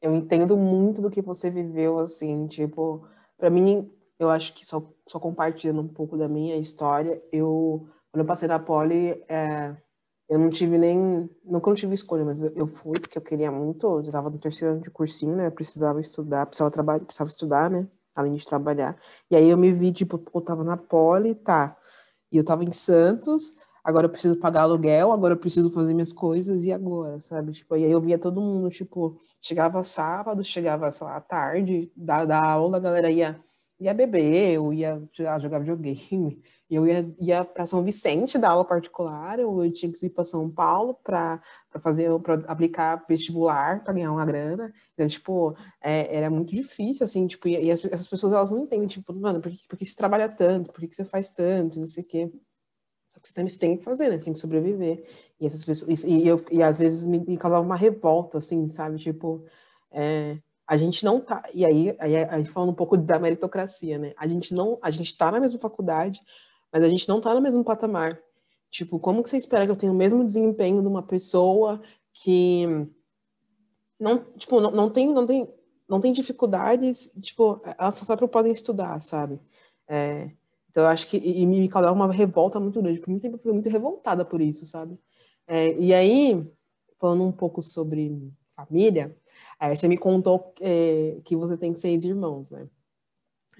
eu, 0.00 0.14
entendo 0.14 0.56
muito 0.56 1.02
do 1.02 1.10
que 1.10 1.20
você 1.20 1.50
viveu, 1.50 1.98
assim, 1.98 2.46
tipo, 2.46 3.06
para 3.36 3.50
mim, 3.50 3.90
eu 4.18 4.30
acho 4.30 4.52
que 4.54 4.64
só, 4.64 4.82
só 5.08 5.18
compartilhando 5.18 5.80
um 5.80 5.88
pouco 5.88 6.16
da 6.16 6.28
minha 6.28 6.56
história, 6.56 7.20
eu, 7.32 7.88
quando 8.12 8.20
eu 8.20 8.26
passei 8.26 8.46
na 8.46 8.60
Poli, 8.60 9.24
é, 9.28 9.76
eu 10.28 10.38
não 10.38 10.50
tive 10.50 10.78
nem, 10.78 11.28
nunca 11.44 11.68
não 11.68 11.74
tive 11.74 11.94
escolha, 11.94 12.24
mas 12.24 12.40
eu 12.40 12.66
fui 12.68 12.98
porque 13.00 13.18
eu 13.18 13.22
queria 13.22 13.50
muito, 13.50 13.86
eu 13.86 14.00
estava 14.00 14.30
no 14.30 14.38
terceiro 14.38 14.74
ano 14.74 14.82
de 14.82 14.90
cursinho, 14.90 15.34
né, 15.34 15.48
eu 15.48 15.52
precisava 15.52 16.00
estudar, 16.00 16.46
precisava 16.46 16.70
trabalhar, 16.70 17.00
precisava 17.04 17.28
estudar, 17.28 17.68
né, 17.70 17.88
além 18.14 18.34
de 18.34 18.46
trabalhar, 18.46 18.96
e 19.28 19.34
aí 19.34 19.48
eu 19.48 19.58
me 19.58 19.72
vi, 19.72 19.92
tipo, 19.92 20.22
eu 20.32 20.40
tava 20.40 20.62
na 20.62 20.76
Poli, 20.76 21.34
tá, 21.34 21.76
e 22.30 22.36
eu 22.36 22.44
tava 22.44 22.62
em 22.62 22.72
Santos, 22.72 23.56
agora 23.84 24.06
eu 24.06 24.10
preciso 24.10 24.36
pagar 24.36 24.62
aluguel, 24.62 25.12
agora 25.12 25.34
eu 25.34 25.38
preciso 25.38 25.70
fazer 25.70 25.92
minhas 25.92 26.12
coisas, 26.12 26.64
e 26.64 26.72
agora, 26.72 27.20
sabe? 27.20 27.52
Tipo, 27.52 27.76
e 27.76 27.84
aí 27.84 27.90
eu 27.92 28.00
via 28.00 28.18
todo 28.18 28.40
mundo, 28.40 28.70
tipo, 28.70 29.20
chegava 29.42 29.84
sábado, 29.84 30.42
chegava, 30.42 30.90
sei 30.90 31.06
lá, 31.06 31.20
tarde, 31.20 31.92
da, 31.94 32.24
da 32.24 32.42
aula, 32.42 32.78
a 32.78 32.80
galera 32.80 33.10
ia, 33.10 33.38
ia 33.78 33.92
beber, 33.92 34.54
eu 34.54 34.72
ia 34.72 35.02
jogar 35.38 35.58
videogame, 35.58 36.42
eu 36.70 36.86
ia, 36.86 37.14
ia 37.20 37.44
para 37.44 37.66
São 37.66 37.84
Vicente 37.84 38.38
dar 38.38 38.50
aula 38.52 38.64
particular, 38.64 39.38
eu 39.38 39.70
tinha 39.70 39.92
que 39.92 40.06
ir 40.06 40.10
para 40.10 40.24
São 40.24 40.50
Paulo 40.50 40.94
para 40.94 41.42
fazer, 41.82 42.08
para 42.20 42.36
aplicar 42.50 43.04
vestibular, 43.06 43.84
para 43.84 43.92
ganhar 43.92 44.10
uma 44.12 44.24
grana. 44.24 44.72
Então, 44.94 45.06
tipo, 45.06 45.54
é, 45.82 46.16
era 46.16 46.30
muito 46.30 46.54
difícil, 46.54 47.04
assim, 47.04 47.26
tipo, 47.26 47.46
e, 47.48 47.66
e 47.66 47.70
as, 47.70 47.84
essas 47.84 48.08
pessoas 48.08 48.32
elas 48.32 48.50
não 48.50 48.60
entendem, 48.62 48.88
tipo, 48.88 49.12
mano, 49.12 49.40
por 49.40 49.52
que, 49.52 49.68
por 49.68 49.76
que 49.76 49.84
você 49.86 49.94
trabalha 49.94 50.28
tanto? 50.28 50.72
Por 50.72 50.80
que, 50.80 50.88
que 50.88 50.96
você 50.96 51.04
faz 51.04 51.30
tanto? 51.30 51.78
Não 51.78 51.86
sei 51.86 52.02
o 52.02 52.06
quê. 52.06 52.32
Só 53.14 53.20
que 53.20 53.28
você 53.28 53.58
tem 53.58 53.76
que 53.76 53.84
fazer, 53.84 54.08
né? 54.08 54.18
Você 54.18 54.26
tem 54.26 54.32
que 54.32 54.38
sobreviver. 54.38 55.04
E 55.40 55.46
essas 55.46 55.64
pessoas, 55.64 56.04
e, 56.04 56.26
eu, 56.26 56.40
e 56.50 56.62
às 56.62 56.78
vezes 56.78 57.06
me, 57.06 57.20
me 57.20 57.36
causava 57.36 57.64
uma 57.64 57.76
revolta, 57.76 58.38
assim, 58.38 58.66
sabe? 58.68 58.98
Tipo, 58.98 59.44
é, 59.92 60.38
a 60.66 60.76
gente 60.76 61.04
não 61.04 61.20
tá. 61.20 61.42
E 61.54 61.64
aí, 61.64 61.94
aí, 61.98 62.16
aí 62.16 62.44
falando 62.44 62.70
um 62.70 62.74
pouco 62.74 62.96
da 62.96 63.18
meritocracia, 63.18 63.98
né? 63.98 64.12
A 64.16 64.26
gente 64.26 64.52
não, 64.52 64.78
a 64.82 64.90
gente 64.90 65.16
tá 65.16 65.30
na 65.30 65.40
mesma 65.40 65.60
faculdade, 65.60 66.20
mas 66.72 66.82
a 66.82 66.88
gente 66.88 67.08
não 67.08 67.20
tá 67.20 67.32
no 67.34 67.40
mesmo 67.40 67.62
patamar. 67.64 68.20
Tipo, 68.70 68.98
como 68.98 69.22
que 69.22 69.30
você 69.30 69.36
espera 69.36 69.64
que 69.64 69.70
eu 69.70 69.76
tenha 69.76 69.92
o 69.92 69.94
mesmo 69.94 70.24
desempenho 70.24 70.82
de 70.82 70.88
uma 70.88 71.02
pessoa 71.02 71.80
que 72.12 72.66
não, 73.98 74.24
tipo, 74.36 74.60
não, 74.60 74.70
não 74.70 74.90
tem, 74.90 75.12
não 75.12 75.24
tem, 75.24 75.48
não 75.88 76.00
tem 76.00 76.12
dificuldades, 76.12 77.12
tipo, 77.20 77.60
elas 77.78 77.96
só 77.96 78.16
podem 78.16 78.52
estudar, 78.52 79.00
sabe? 79.00 79.40
É, 79.86 80.30
então, 80.74 80.82
eu 80.82 80.88
acho 80.88 81.06
que 81.06 81.16
e 81.18 81.46
me 81.46 81.68
causava 81.68 81.94
uma 81.94 82.12
revolta 82.12 82.58
muito 82.58 82.82
grande. 82.82 82.98
Por 82.98 83.08
muito 83.08 83.22
tempo 83.22 83.36
eu 83.36 83.40
fui 83.40 83.52
muito 83.52 83.68
revoltada 83.68 84.24
por 84.24 84.40
isso, 84.40 84.66
sabe? 84.66 84.98
É, 85.46 85.72
e 85.78 85.94
aí, 85.94 86.44
falando 86.98 87.22
um 87.22 87.30
pouco 87.30 87.62
sobre 87.62 88.32
família, 88.56 89.16
é, 89.60 89.72
você 89.76 89.86
me 89.86 89.96
contou 89.96 90.52
é, 90.60 91.20
que 91.24 91.36
você 91.36 91.56
tem 91.56 91.76
seis 91.76 92.04
irmãos, 92.04 92.50
né? 92.50 92.68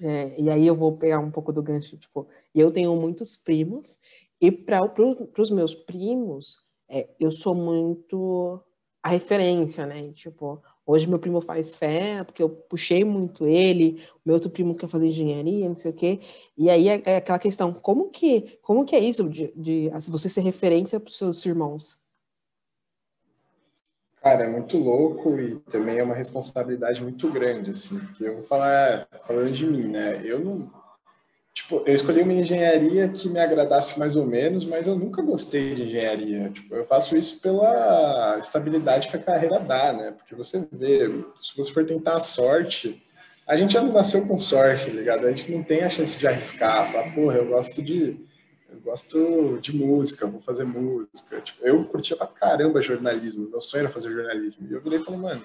É, 0.01 0.41
e 0.41 0.49
aí 0.49 0.67
eu 0.67 0.75
vou 0.75 0.97
pegar 0.97 1.19
um 1.19 1.31
pouco 1.31 1.53
do 1.53 1.63
gancho, 1.63 1.97
tipo, 1.97 2.27
eu 2.53 2.69
tenho 2.69 2.93
muitos 2.97 3.37
primos, 3.37 3.97
e 4.41 4.51
para 4.51 4.85
pro, 4.89 5.29
os 5.37 5.51
meus 5.51 5.73
primos, 5.73 6.59
é, 6.89 7.07
eu 7.17 7.31
sou 7.31 7.55
muito 7.55 8.61
a 9.01 9.07
referência, 9.07 9.85
né? 9.85 10.11
Tipo, 10.11 10.61
hoje 10.85 11.07
meu 11.07 11.19
primo 11.19 11.41
faz 11.41 11.73
fé, 11.73 12.23
porque 12.23 12.43
eu 12.43 12.49
puxei 12.49 13.03
muito 13.03 13.47
ele, 13.47 14.01
meu 14.25 14.35
outro 14.35 14.49
primo 14.49 14.75
quer 14.75 14.87
fazer 14.87 15.07
engenharia, 15.07 15.67
não 15.67 15.75
sei 15.75 15.91
o 15.91 15.95
quê. 15.95 16.19
E 16.57 16.69
aí 16.69 16.89
é, 16.89 17.01
é 17.05 17.17
aquela 17.17 17.39
questão, 17.39 17.73
como 17.73 18.09
que, 18.09 18.59
como 18.61 18.85
que 18.85 18.95
é 18.95 18.99
isso 18.99 19.27
de, 19.29 19.51
de 19.55 19.89
você 20.09 20.29
ser 20.29 20.41
referência 20.41 20.99
para 20.99 21.09
os 21.09 21.17
seus 21.17 21.45
irmãos? 21.45 21.99
Cara, 24.25 24.45
é 24.45 24.47
muito 24.49 24.79
louco 24.79 25.39
e 25.39 25.59
também 25.69 25.99
é 25.99 26.03
uma 26.03 26.15
responsabilidade 26.15 26.99
muito 26.99 27.29
grande, 27.29 27.69
assim, 27.69 27.99
porque 27.99 28.23
eu 28.23 28.33
vou 28.33 28.43
falar, 28.43 29.07
falando 29.27 29.51
de 29.51 29.67
mim, 29.67 29.87
né? 29.87 30.19
Eu 30.25 30.39
não. 30.39 30.84
Tipo, 31.65 31.81
eu 31.83 31.95
escolhi 31.95 32.21
uma 32.21 32.33
engenharia 32.33 33.09
que 33.09 33.27
me 33.27 33.39
agradasse 33.39 33.97
mais 33.97 34.15
ou 34.15 34.23
menos, 34.23 34.63
mas 34.63 34.85
eu 34.85 34.95
nunca 34.95 35.19
gostei 35.23 35.73
de 35.73 35.81
engenharia. 35.81 36.51
Tipo, 36.51 36.75
eu 36.75 36.85
faço 36.85 37.17
isso 37.17 37.39
pela 37.39 38.37
estabilidade 38.37 39.07
que 39.07 39.15
a 39.15 39.19
carreira 39.19 39.59
dá, 39.59 39.91
né? 39.91 40.11
Porque 40.11 40.35
você 40.35 40.63
vê, 40.71 41.07
se 41.39 41.57
você 41.57 41.73
for 41.73 41.83
tentar 41.83 42.17
a 42.17 42.19
sorte, 42.19 43.03
a 43.47 43.55
gente 43.57 43.73
já 43.73 43.81
não 43.81 43.91
nasceu 43.91 44.27
com 44.27 44.37
sorte, 44.37 44.85
tá 44.85 44.91
ligado? 44.91 45.25
A 45.25 45.31
gente 45.31 45.51
não 45.51 45.63
tem 45.63 45.81
a 45.81 45.89
chance 45.89 46.15
de 46.15 46.27
arriscar, 46.27 46.91
falar, 46.91 47.11
porra, 47.15 47.37
eu 47.37 47.47
gosto 47.47 47.81
de 47.81 48.23
eu 48.69 48.79
gosto 48.81 49.57
de 49.59 49.75
música, 49.75 50.27
vou 50.27 50.41
fazer 50.41 50.65
música. 50.65 51.41
Tipo, 51.41 51.65
eu 51.65 51.83
curtia 51.85 52.15
pra 52.15 52.27
caramba 52.27 52.79
jornalismo, 52.79 53.49
meu 53.49 53.61
sonho 53.61 53.81
era 53.81 53.89
fazer 53.89 54.11
jornalismo. 54.11 54.67
E 54.69 54.73
eu 54.73 54.81
virei 54.81 54.99
e 54.99 55.03
falei, 55.03 55.19
mano, 55.19 55.43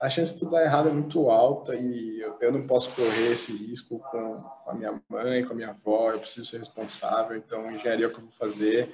a 0.00 0.10
chance 0.10 0.34
de 0.34 0.40
tudo 0.40 0.52
dar 0.52 0.64
errado 0.64 0.88
é 0.88 0.92
muito 0.92 1.30
alta 1.30 1.74
e 1.74 2.20
eu, 2.40 2.52
não 2.52 2.66
posso 2.66 2.90
correr 2.90 3.32
esse 3.32 3.52
risco 3.52 3.98
com, 4.10 4.42
com, 4.64 4.70
a 4.70 4.74
minha 4.74 5.00
mãe, 5.08 5.44
com 5.44 5.52
a 5.52 5.56
minha 5.56 5.70
avó, 5.70 6.12
eu 6.12 6.18
preciso 6.18 6.44
ser 6.44 6.58
responsável, 6.58 7.36
então 7.36 7.70
engenharia 7.70 8.06
é 8.06 8.08
o 8.08 8.12
que 8.12 8.18
eu 8.18 8.22
vou 8.22 8.32
fazer. 8.32 8.92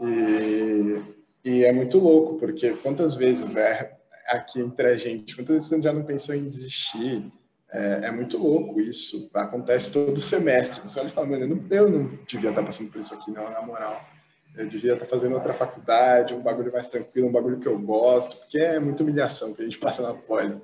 E, 0.00 1.02
e 1.44 1.64
é 1.64 1.72
muito 1.72 1.98
louco, 1.98 2.38
porque 2.38 2.72
quantas 2.74 3.14
vezes, 3.14 3.48
né, 3.48 3.92
aqui 4.28 4.60
entre 4.60 4.86
a 4.86 4.96
gente, 4.96 5.36
quantas 5.36 5.54
vezes 5.54 5.68
você 5.68 5.82
já 5.82 5.92
não 5.92 6.04
pensou 6.04 6.34
em 6.34 6.48
desistir? 6.48 7.30
É, 7.72 8.00
é, 8.04 8.10
muito 8.10 8.36
louco 8.36 8.80
isso. 8.80 9.30
Acontece 9.32 9.90
todo 9.90 10.20
semestre. 10.20 10.82
Você 10.82 11.00
olha 11.00 11.08
e 11.08 11.10
fala, 11.10 11.26
mano, 11.26 11.44
eu 11.44 11.48
não, 11.48 11.66
eu 11.70 11.88
não 11.88 12.18
devia 12.28 12.50
estar 12.50 12.62
passando 12.62 12.90
por 12.90 13.00
isso 13.00 13.14
aqui, 13.14 13.30
não, 13.30 13.50
na 13.50 13.62
moral. 13.62 14.04
Eu 14.54 14.68
devia 14.68 14.94
estar 14.94 15.06
fazendo 15.06 15.34
outra 15.34 15.54
faculdade, 15.54 16.34
um 16.34 16.42
bagulho 16.42 16.72
mais 16.72 16.86
tranquilo, 16.86 17.28
um 17.28 17.32
bagulho 17.32 17.58
que 17.58 17.66
eu 17.66 17.78
gosto, 17.78 18.36
porque 18.36 18.58
é 18.58 18.78
muita 18.78 19.02
humilhação 19.02 19.54
que 19.54 19.62
a 19.62 19.64
gente 19.64 19.78
passa 19.78 20.02
na 20.02 20.12
poli. 20.12 20.60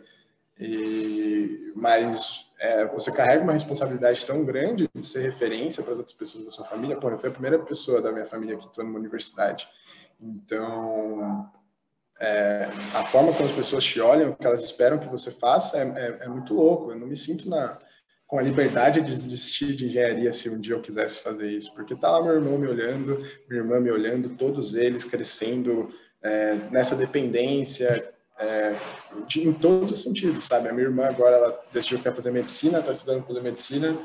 E, 0.61 1.73
mas 1.75 2.47
é, 2.59 2.85
você 2.87 3.11
carrega 3.13 3.43
uma 3.43 3.53
responsabilidade 3.53 4.27
tão 4.27 4.45
grande 4.45 4.91
de 4.95 5.07
ser 5.07 5.23
referência 5.23 5.83
para 5.83 5.93
as 5.93 5.99
outras 5.99 6.17
pessoas 6.17 6.45
da 6.45 6.51
sua 6.51 6.65
família. 6.65 6.97
Pô, 6.97 7.09
eu 7.09 7.19
fui 7.19 7.29
a 7.29 7.33
primeira 7.33 7.59
pessoa 7.59 8.03
da 8.03 8.13
minha 8.13 8.27
família 8.27 8.57
que 8.57 8.67
estou 8.67 8.85
numa 8.85 8.99
universidade. 8.99 9.69
Então, 10.21 11.49
é, 12.21 12.69
a 12.95 13.05
forma 13.05 13.33
como 13.33 13.49
as 13.49 13.55
pessoas 13.55 13.85
te 13.85 14.01
olham, 14.01 14.31
o 14.31 14.37
que 14.37 14.45
elas 14.45 14.63
esperam 14.63 14.99
que 14.99 15.09
você 15.09 15.31
faça, 15.31 15.79
é, 15.79 15.83
é, 15.83 16.19
é 16.25 16.29
muito 16.29 16.53
louco. 16.53 16.91
Eu 16.91 16.99
não 16.99 17.07
me 17.07 17.17
sinto 17.17 17.49
na, 17.49 17.79
com 18.29 18.39
a 18.39 18.43
liberdade 18.43 19.01
de 19.01 19.17
desistir 19.17 19.75
de 19.75 19.87
engenharia 19.87 20.33
se 20.35 20.51
um 20.51 20.61
dia 20.61 20.75
eu 20.75 20.83
quisesse 20.83 21.19
fazer 21.21 21.51
isso, 21.51 21.73
porque 21.75 21.97
tá 21.97 22.11
lá 22.11 22.23
meu 22.23 22.35
irmão 22.35 22.59
me 22.59 22.69
olhando, 22.69 23.25
minha 23.49 23.63
irmã 23.63 23.81
me 23.81 23.91
olhando, 23.91 24.29
todos 24.29 24.75
eles 24.75 25.03
crescendo 25.03 25.89
é, 26.23 26.57
nessa 26.71 26.95
dependência, 26.95 28.13
é, 28.39 28.75
de, 29.27 29.49
em 29.49 29.53
todos 29.53 29.93
os 29.93 30.03
sentidos, 30.03 30.45
sabe? 30.45 30.69
A 30.69 30.73
minha 30.75 30.87
irmã 30.87 31.07
agora 31.07 31.37
ela 31.37 31.61
decidiu 31.73 31.97
que 31.97 32.05
quer 32.05 32.15
fazer 32.15 32.31
medicina, 32.31 32.81
está 32.81 32.93
estudando 32.93 33.25
fazer 33.25 33.41
medicina. 33.41 33.97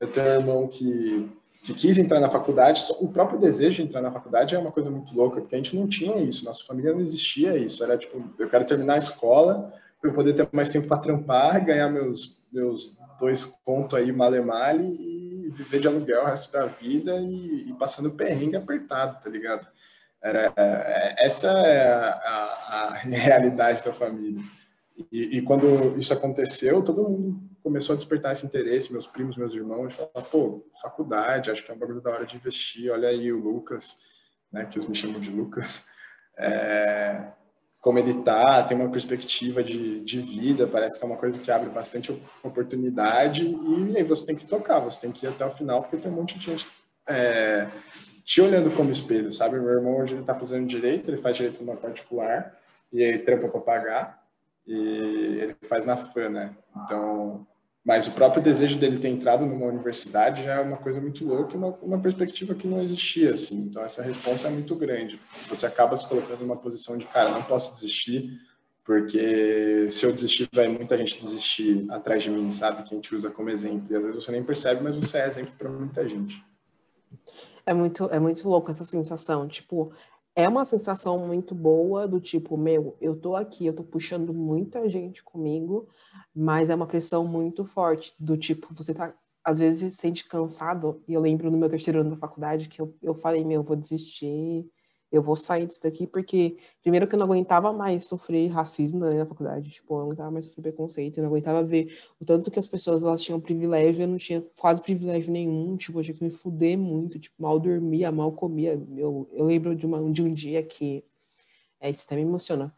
Eu 0.00 0.08
tenho 0.08 0.26
um 0.26 0.34
irmão 0.34 0.68
que 0.68 1.28
que 1.62 1.72
quis 1.72 1.96
entrar 1.96 2.18
na 2.18 2.28
faculdade, 2.28 2.82
o 2.98 3.06
próprio 3.06 3.38
desejo 3.38 3.76
de 3.76 3.82
entrar 3.82 4.00
na 4.00 4.10
faculdade 4.10 4.52
é 4.52 4.58
uma 4.58 4.72
coisa 4.72 4.90
muito 4.90 5.14
louca, 5.14 5.40
porque 5.40 5.54
a 5.54 5.58
gente 5.58 5.76
não 5.76 5.86
tinha 5.86 6.16
isso, 6.18 6.44
nossa 6.44 6.64
família 6.64 6.92
não 6.92 7.00
existia 7.00 7.56
isso. 7.56 7.84
Era 7.84 7.96
tipo, 7.96 8.20
eu 8.36 8.50
quero 8.50 8.64
terminar 8.64 8.94
a 8.94 8.98
escola 8.98 9.72
para 10.00 10.10
eu 10.10 10.14
poder 10.14 10.32
ter 10.32 10.48
mais 10.50 10.68
tempo 10.68 10.88
para 10.88 10.98
trampar, 10.98 11.64
ganhar 11.64 11.88
meus, 11.88 12.42
meus 12.52 12.96
dois 13.22 13.44
contos 13.64 13.96
aí, 13.96 14.10
male 14.10 14.40
male, 14.40 14.82
e 14.82 15.48
viver 15.50 15.78
de 15.78 15.86
aluguel 15.86 16.22
o 16.22 16.26
resto 16.26 16.52
da 16.52 16.66
vida 16.66 17.20
e, 17.20 17.68
e 17.70 17.72
passando 17.74 18.10
perrengue 18.10 18.56
apertado, 18.56 19.22
tá 19.22 19.30
ligado? 19.30 19.64
Era, 20.20 20.52
é, 20.56 21.14
essa 21.24 21.48
é 21.48 21.92
a, 21.92 22.08
a, 22.10 22.88
a 22.88 22.94
realidade 23.06 23.84
da 23.84 23.92
família. 23.92 24.42
E, 25.10 25.38
e, 25.38 25.42
quando 25.42 25.96
isso 25.96 26.12
aconteceu, 26.12 26.82
todo 26.82 27.08
mundo 27.08 27.40
começou 27.62 27.94
a 27.94 27.96
despertar 27.96 28.32
esse 28.32 28.44
interesse, 28.44 28.92
meus 28.92 29.06
primos, 29.06 29.36
meus 29.36 29.54
irmãos, 29.54 29.94
falaram, 29.94 30.30
pô, 30.30 30.66
faculdade, 30.82 31.50
acho 31.50 31.64
que 31.64 31.70
é 31.70 31.74
um 31.74 31.78
bagulho 31.78 32.00
da 32.00 32.10
hora 32.10 32.26
de 32.26 32.36
investir, 32.36 32.90
olha 32.90 33.08
aí 33.08 33.32
o 33.32 33.38
Lucas, 33.38 33.96
né, 34.52 34.66
que 34.66 34.78
eles 34.78 34.88
me 34.88 34.96
chamam 34.96 35.20
de 35.20 35.30
Lucas, 35.30 35.84
é, 36.36 37.32
como 37.82 37.98
ele 37.98 38.14
tá, 38.22 38.62
tem 38.62 38.76
uma 38.76 38.88
perspectiva 38.88 39.62
de, 39.62 40.00
de 40.02 40.20
vida, 40.20 40.68
parece 40.68 40.96
que 40.96 41.04
é 41.04 41.06
uma 41.06 41.16
coisa 41.16 41.40
que 41.40 41.50
abre 41.50 41.68
bastante 41.68 42.16
oportunidade 42.40 43.44
e 43.44 43.96
aí 43.96 44.04
você 44.04 44.24
tem 44.24 44.36
que 44.36 44.46
tocar, 44.46 44.78
você 44.78 45.00
tem 45.00 45.10
que 45.10 45.26
ir 45.26 45.28
até 45.28 45.44
o 45.44 45.50
final, 45.50 45.82
porque 45.82 45.96
tem 45.96 46.10
um 46.10 46.14
monte 46.14 46.38
de 46.38 46.46
gente 46.46 46.68
é, 47.08 47.66
te 48.24 48.40
olhando 48.40 48.70
como 48.70 48.92
espelho, 48.92 49.32
sabe? 49.32 49.58
Meu 49.58 49.72
irmão 49.72 49.98
hoje 49.98 50.14
ele 50.14 50.22
tá 50.22 50.32
fazendo 50.32 50.64
direito, 50.64 51.10
ele 51.10 51.20
faz 51.20 51.36
direito 51.36 51.60
numa 51.64 51.76
particular 51.76 52.56
e 52.92 53.02
aí 53.02 53.18
trampa 53.18 53.48
para 53.48 53.60
pagar 53.60 54.22
e 54.64 55.38
ele 55.40 55.56
faz 55.62 55.84
na 55.84 55.96
FAN, 55.96 56.28
né? 56.28 56.56
Então, 56.84 57.44
mas 57.84 58.06
o 58.06 58.12
próprio 58.12 58.42
desejo 58.42 58.78
dele 58.78 58.98
ter 58.98 59.08
entrado 59.08 59.44
numa 59.44 59.66
universidade 59.66 60.44
já 60.44 60.54
é 60.54 60.60
uma 60.60 60.76
coisa 60.76 61.00
muito 61.00 61.24
louca, 61.24 61.56
uma, 61.56 61.68
uma 61.82 62.00
perspectiva 62.00 62.54
que 62.54 62.68
não 62.68 62.80
existia, 62.80 63.32
assim. 63.32 63.56
Então, 63.56 63.82
essa 63.82 64.02
resposta 64.02 64.46
é 64.46 64.50
muito 64.50 64.74
grande. 64.76 65.20
Você 65.48 65.66
acaba 65.66 65.96
se 65.96 66.06
colocando 66.08 66.40
numa 66.40 66.56
posição 66.56 66.96
de, 66.96 67.04
cara, 67.06 67.30
não 67.30 67.42
posso 67.42 67.72
desistir, 67.72 68.38
porque 68.84 69.88
se 69.90 70.06
eu 70.06 70.12
desistir, 70.12 70.48
vai 70.52 70.68
muita 70.68 70.96
gente 70.96 71.20
desistir 71.20 71.84
atrás 71.90 72.22
de 72.22 72.30
mim, 72.30 72.50
sabe? 72.52 72.84
Que 72.84 72.94
a 72.94 72.96
gente 72.96 73.14
usa 73.14 73.30
como 73.30 73.50
exemplo. 73.50 73.86
E 73.90 73.96
às 73.96 74.02
vezes 74.02 74.24
você 74.24 74.32
nem 74.32 74.44
percebe, 74.44 74.82
mas 74.82 74.94
você 74.94 75.18
é 75.18 75.26
exemplo 75.26 75.52
para 75.58 75.68
muita 75.68 76.08
gente. 76.08 76.40
É 77.66 77.74
muito, 77.74 78.04
é 78.06 78.18
muito 78.18 78.48
louco 78.48 78.70
essa 78.70 78.84
sensação. 78.84 79.48
Tipo, 79.48 79.92
é 80.34 80.48
uma 80.48 80.64
sensação 80.64 81.26
muito 81.26 81.54
boa 81.54 82.08
do 82.08 82.20
tipo, 82.20 82.56
meu, 82.56 82.96
eu 83.00 83.14
tô 83.16 83.36
aqui, 83.36 83.66
eu 83.66 83.74
tô 83.74 83.84
puxando 83.84 84.32
muita 84.32 84.88
gente 84.88 85.22
comigo, 85.22 85.88
mas 86.34 86.70
é 86.70 86.74
uma 86.74 86.86
pressão 86.86 87.26
muito 87.26 87.64
forte 87.64 88.14
do 88.18 88.36
tipo, 88.36 88.72
você 88.74 88.94
tá 88.94 89.14
às 89.44 89.58
vezes 89.58 89.94
se 89.94 90.00
sente 90.00 90.28
cansado, 90.28 91.02
e 91.08 91.12
eu 91.14 91.20
lembro 91.20 91.50
no 91.50 91.58
meu 91.58 91.68
terceiro 91.68 92.00
ano 92.00 92.10
da 92.10 92.16
faculdade 92.16 92.68
que 92.68 92.80
eu, 92.80 92.96
eu 93.02 93.14
falei, 93.14 93.44
meu, 93.44 93.60
eu 93.60 93.64
vou 93.64 93.74
desistir, 93.76 94.70
eu 95.12 95.22
vou 95.22 95.36
sair 95.36 95.66
disso 95.66 95.82
daqui 95.82 96.06
porque, 96.06 96.56
primeiro, 96.80 97.06
que 97.06 97.14
eu 97.14 97.18
não 97.18 97.26
aguentava 97.26 97.70
mais 97.70 98.06
sofrer 98.06 98.48
racismo 98.48 98.98
na 98.98 99.26
faculdade, 99.26 99.70
tipo, 99.70 99.92
eu 99.92 99.98
não 99.98 100.06
aguentava 100.06 100.30
mais 100.30 100.46
sofrer 100.46 100.62
preconceito, 100.62 101.18
eu 101.18 101.22
não 101.24 101.30
aguentava 101.30 101.62
ver 101.62 101.94
o 102.18 102.24
tanto 102.24 102.50
que 102.50 102.58
as 102.58 102.66
pessoas 102.66 103.02
elas 103.02 103.22
tinham 103.22 103.38
privilégio, 103.38 104.04
eu 104.04 104.08
não 104.08 104.16
tinha 104.16 104.42
quase 104.58 104.80
privilégio 104.80 105.30
nenhum, 105.30 105.76
tipo, 105.76 106.00
eu 106.00 106.02
tinha 106.04 106.16
que 106.16 106.24
me 106.24 106.30
fuder 106.30 106.78
muito, 106.78 107.18
tipo, 107.18 107.40
mal 107.40 107.60
dormia, 107.60 108.10
mal 108.10 108.32
comia. 108.32 108.80
Eu, 108.96 109.28
eu 109.32 109.44
lembro 109.44 109.76
de, 109.76 109.84
uma, 109.84 110.10
de 110.10 110.22
um 110.22 110.32
dia 110.32 110.62
que, 110.62 111.04
é, 111.78 111.90
isso 111.90 112.04
até 112.06 112.16
me 112.16 112.22
emociona. 112.22 112.74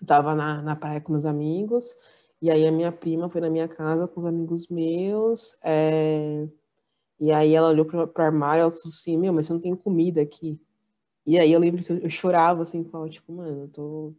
Eu 0.00 0.06
tava 0.06 0.36
na, 0.36 0.62
na 0.62 0.76
praia 0.76 1.00
com 1.00 1.12
meus 1.12 1.26
amigos, 1.26 1.96
e 2.40 2.48
aí 2.48 2.64
a 2.64 2.70
minha 2.70 2.92
prima 2.92 3.28
foi 3.28 3.40
na 3.40 3.50
minha 3.50 3.66
casa 3.66 4.06
com 4.06 4.20
os 4.20 4.26
amigos 4.26 4.68
meus, 4.68 5.56
é... 5.64 6.46
e 7.18 7.32
aí 7.32 7.54
ela 7.54 7.70
olhou 7.70 7.84
para 7.84 8.06
o 8.06 8.22
armário, 8.22 8.62
ela 8.62 8.70
falou 8.70 8.86
assim, 8.86 9.18
meu, 9.18 9.32
mas 9.32 9.46
você 9.46 9.52
não 9.52 9.60
tem 9.60 9.74
comida 9.74 10.22
aqui. 10.22 10.58
E 11.26 11.38
aí 11.38 11.52
eu 11.52 11.60
lembro 11.60 11.84
que 11.84 11.92
eu, 11.92 12.10
chorava, 12.10 12.62
assim, 12.62 12.84
falava, 12.84 13.10
tipo, 13.10 13.32
mano, 13.32 13.62
eu 13.64 13.68
tô, 13.68 14.14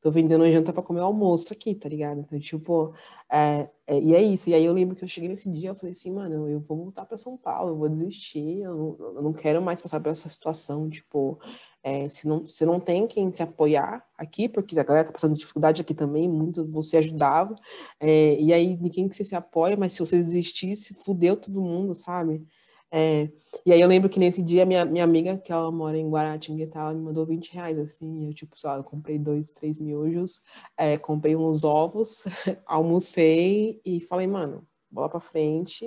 tô 0.00 0.10
vendendo 0.10 0.50
janta 0.50 0.72
pra 0.72 0.82
comer 0.82 1.00
o 1.00 1.04
almoço 1.04 1.52
aqui, 1.52 1.74
tá 1.74 1.88
ligado? 1.88 2.20
Então, 2.20 2.38
tipo, 2.40 2.94
é, 3.30 3.68
é, 3.86 3.98
e 4.00 4.14
é 4.14 4.22
isso. 4.22 4.50
E 4.50 4.54
aí 4.54 4.64
eu 4.64 4.72
lembro 4.72 4.96
que 4.96 5.04
eu 5.04 5.08
cheguei 5.08 5.28
nesse 5.28 5.50
dia, 5.50 5.70
eu 5.70 5.74
falei 5.74 5.92
assim, 5.92 6.12
mano, 6.12 6.48
eu 6.48 6.60
vou 6.60 6.76
voltar 6.78 7.04
pra 7.06 7.16
São 7.18 7.36
Paulo, 7.36 7.70
eu 7.72 7.76
vou 7.76 7.88
desistir, 7.88 8.60
eu 8.62 8.76
não, 8.76 9.16
eu 9.16 9.22
não 9.22 9.32
quero 9.32 9.62
mais 9.62 9.80
passar 9.82 10.00
por 10.00 10.10
essa 10.10 10.28
situação, 10.28 10.88
tipo, 10.90 11.38
é, 11.82 12.08
se, 12.08 12.26
não, 12.28 12.46
se 12.46 12.64
não 12.66 12.80
tem 12.80 13.06
quem 13.06 13.32
se 13.32 13.42
apoiar 13.42 14.04
aqui, 14.16 14.48
porque 14.48 14.78
a 14.78 14.82
galera 14.84 15.06
tá 15.06 15.12
passando 15.12 15.34
dificuldade 15.36 15.82
aqui 15.82 15.94
também, 15.94 16.28
muito 16.28 16.66
você 16.70 16.98
ajudava, 16.98 17.54
é, 17.98 18.34
e 18.40 18.52
aí 18.52 18.76
ninguém 18.76 19.08
que 19.08 19.14
você 19.16 19.24
se 19.24 19.34
apoia, 19.34 19.76
mas 19.76 19.92
se 19.94 20.00
você 20.00 20.22
desistisse, 20.22 20.94
fudeu 20.94 21.36
todo 21.36 21.60
mundo, 21.62 21.94
sabe? 21.94 22.46
É, 22.92 23.30
e 23.64 23.72
aí 23.72 23.80
eu 23.80 23.86
lembro 23.86 24.08
que 24.08 24.18
nesse 24.18 24.42
dia 24.42 24.66
minha, 24.66 24.84
minha 24.84 25.04
amiga, 25.04 25.38
que 25.38 25.52
ela 25.52 25.70
mora 25.70 25.96
em 25.96 26.10
Guaratinguetá, 26.10 26.80
ela 26.80 26.94
me 26.94 27.00
mandou 27.00 27.24
20 27.24 27.52
reais, 27.52 27.78
assim, 27.78 28.26
eu 28.26 28.34
tipo, 28.34 28.58
só, 28.58 28.76
eu 28.76 28.84
comprei 28.84 29.18
dois, 29.18 29.52
três 29.52 29.78
miojos, 29.78 30.42
é, 30.76 30.98
comprei 30.98 31.36
uns 31.36 31.62
ovos, 31.62 32.24
almocei 32.66 33.80
e 33.84 34.00
falei, 34.00 34.26
mano, 34.26 34.66
bola 34.90 35.08
pra 35.08 35.20
frente, 35.20 35.86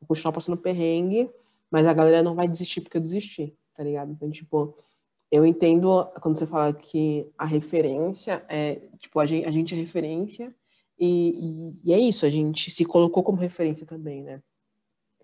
vou 0.00 0.08
continuar 0.08 0.32
passando 0.32 0.56
perrengue, 0.56 1.30
mas 1.70 1.86
a 1.86 1.92
galera 1.92 2.22
não 2.22 2.34
vai 2.34 2.48
desistir 2.48 2.80
porque 2.80 2.96
eu 2.96 3.02
desisti, 3.02 3.54
tá 3.74 3.84
ligado? 3.84 4.10
Então, 4.12 4.30
tipo, 4.30 4.74
eu 5.30 5.44
entendo 5.44 6.06
quando 6.22 6.38
você 6.38 6.46
fala 6.46 6.72
que 6.72 7.30
a 7.36 7.44
referência 7.44 8.44
é, 8.48 8.76
tipo, 8.98 9.20
a 9.20 9.26
gente, 9.26 9.46
a 9.46 9.50
gente 9.50 9.74
é 9.74 9.78
referência 9.78 10.54
e, 10.98 11.74
e, 11.84 11.90
e 11.90 11.92
é 11.92 11.98
isso, 11.98 12.24
a 12.24 12.30
gente 12.30 12.70
se 12.70 12.84
colocou 12.84 13.22
como 13.22 13.38
referência 13.38 13.86
também, 13.86 14.22
né? 14.22 14.42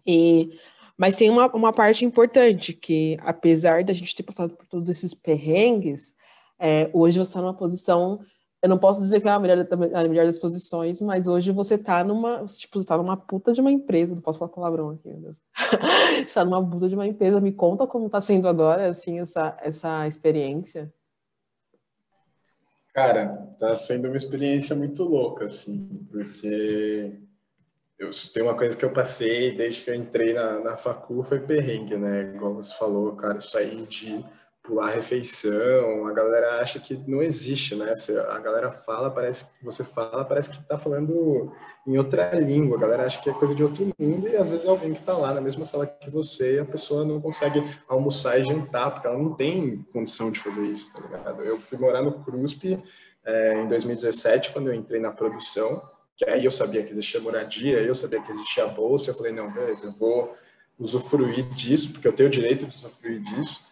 E 0.07 0.57
mas 0.96 1.16
tem 1.16 1.28
uma, 1.28 1.46
uma 1.54 1.72
parte 1.72 2.04
importante, 2.04 2.72
que 2.72 3.16
apesar 3.20 3.85
da 3.85 3.92
gente 3.92 4.14
ter 4.14 4.22
passado 4.22 4.54
por 4.54 4.66
todos 4.66 4.88
esses 4.88 5.12
perrengues, 5.12 6.14
é, 6.59 6.90
hoje 6.92 7.18
você 7.18 7.30
está 7.30 7.42
numa 7.42 7.54
posição. 7.54 8.20
Eu 8.62 8.70
não 8.70 8.78
posso 8.78 9.02
dizer 9.02 9.20
que 9.20 9.28
é 9.28 9.30
a 9.30 9.38
melhor, 9.38 9.59
a 9.61 10.09
melhor 10.09 10.24
das 10.24 10.38
posições, 10.38 11.00
mas 11.02 11.28
hoje 11.28 11.52
você 11.52 11.74
está 11.74 12.02
numa. 12.02 12.44
Tipo, 12.46 12.80
você 12.80 12.87
tá 12.87 12.96
numa 12.96 13.16
puta 13.16 13.52
de 13.52 13.61
uma 13.61 13.70
empresa. 13.70 14.14
Não 14.14 14.22
posso 14.22 14.38
falar 14.38 14.50
palavrão 14.50 14.90
aqui, 14.90 15.09
meu 15.09 15.20
Deus. 15.20 15.42
está 16.26 16.44
numa 16.44 16.66
puta 16.66 16.88
de 16.88 16.94
uma 16.94 17.06
empresa. 17.06 17.40
Me 17.40 17.52
conta 17.52 17.87
como 17.87 18.06
está 18.06 18.20
sendo 18.20 18.48
agora, 18.48 18.88
assim, 18.88 19.20
essa, 19.20 19.56
essa 19.61 20.09
experiência. 20.09 20.92
Cara, 22.94 23.54
tá 23.59 23.74
sendo 23.74 24.09
uma 24.09 24.16
experiência 24.16 24.74
muito 24.74 25.04
louca, 25.04 25.44
assim, 25.44 25.87
porque 26.11 27.20
eu, 27.98 28.11
tem 28.32 28.42
uma 28.42 28.56
coisa 28.56 28.76
que 28.76 28.85
eu 28.85 28.90
passei 28.90 29.56
desde 29.56 29.82
que 29.82 29.90
eu 29.90 29.94
entrei 29.94 30.35
na, 30.35 30.61
na 30.61 30.76
facu 30.76 31.22
foi 31.22 31.40
perrengue, 31.40 31.96
né? 31.96 32.32
Igual 32.35 32.54
você 32.54 32.74
falou, 32.74 33.16
cara, 33.16 33.38
isso 33.38 33.56
aí 33.56 33.87
de 33.87 34.24
pular 34.62 34.90
refeição, 34.90 36.06
a 36.06 36.12
galera 36.12 36.61
acha 36.61 36.80
que 36.80 36.96
não 37.06 37.22
existe, 37.22 37.74
né? 37.76 37.92
A 38.28 38.38
galera 38.38 38.70
fala, 38.70 39.11
parece 39.11 39.44
que 39.44 39.64
você 39.64 39.85
fala, 39.85 40.24
parece 40.24 40.50
que 40.50 40.62
tá 40.64 40.76
falando 40.76 41.52
em 41.87 41.96
outra 41.96 42.35
língua. 42.35 42.76
A 42.76 42.80
galera 42.80 43.06
acha 43.06 43.22
que 43.22 43.30
é 43.30 43.32
coisa 43.32 43.54
de 43.54 43.62
outro 43.62 43.88
mundo 43.98 44.28
e 44.28 44.37
às 44.37 44.48
vezes 44.50 44.66
é 44.66 44.68
alguém 44.68 44.92
que 44.92 45.02
tá 45.02 45.16
lá 45.16 45.32
na 45.32 45.40
mesma 45.40 45.64
sala 45.64 45.87
que 45.87 46.11
você 46.11 46.56
e 46.56 46.59
a 46.59 46.64
pessoa 46.64 47.04
não 47.04 47.20
consegue 47.20 47.64
almoçar 47.88 48.38
e 48.38 48.44
jantar 48.44 48.90
porque 48.90 49.06
ela 49.06 49.18
não 49.18 49.35
tem 49.35 49.87
condição 49.92 50.30
de 50.30 50.40
fazer 50.40 50.64
isso, 50.66 50.92
tá 50.92 51.00
ligado? 51.00 51.42
Eu 51.42 51.61
fui 51.61 51.78
morar 51.78 52.02
no 52.02 52.24
CRUSP 52.24 52.82
é, 53.24 53.62
em 53.62 53.68
2017 53.68 54.52
quando 54.52 54.66
eu 54.68 54.74
entrei 54.74 55.00
na 55.00 55.12
produção 55.12 55.80
que 56.16 56.29
aí 56.29 56.44
eu 56.44 56.50
sabia 56.50 56.83
que 56.83 56.92
existia 56.92 57.20
moradia, 57.20 57.79
eu 57.81 57.94
sabia 57.94 58.20
que 58.22 58.33
existia 58.33 58.66
bolsa, 58.66 59.11
eu 59.11 59.14
falei, 59.14 59.33
não, 59.33 59.52
beleza, 59.52 59.87
eu 59.87 59.92
vou 59.92 60.35
usufruir 60.79 61.44
disso, 61.50 61.92
porque 61.92 62.09
eu 62.09 62.12
tenho 62.12 62.29
o 62.29 62.33
direito 62.33 62.66
de 62.66 62.74
usufruir 62.74 63.22
disso, 63.22 63.66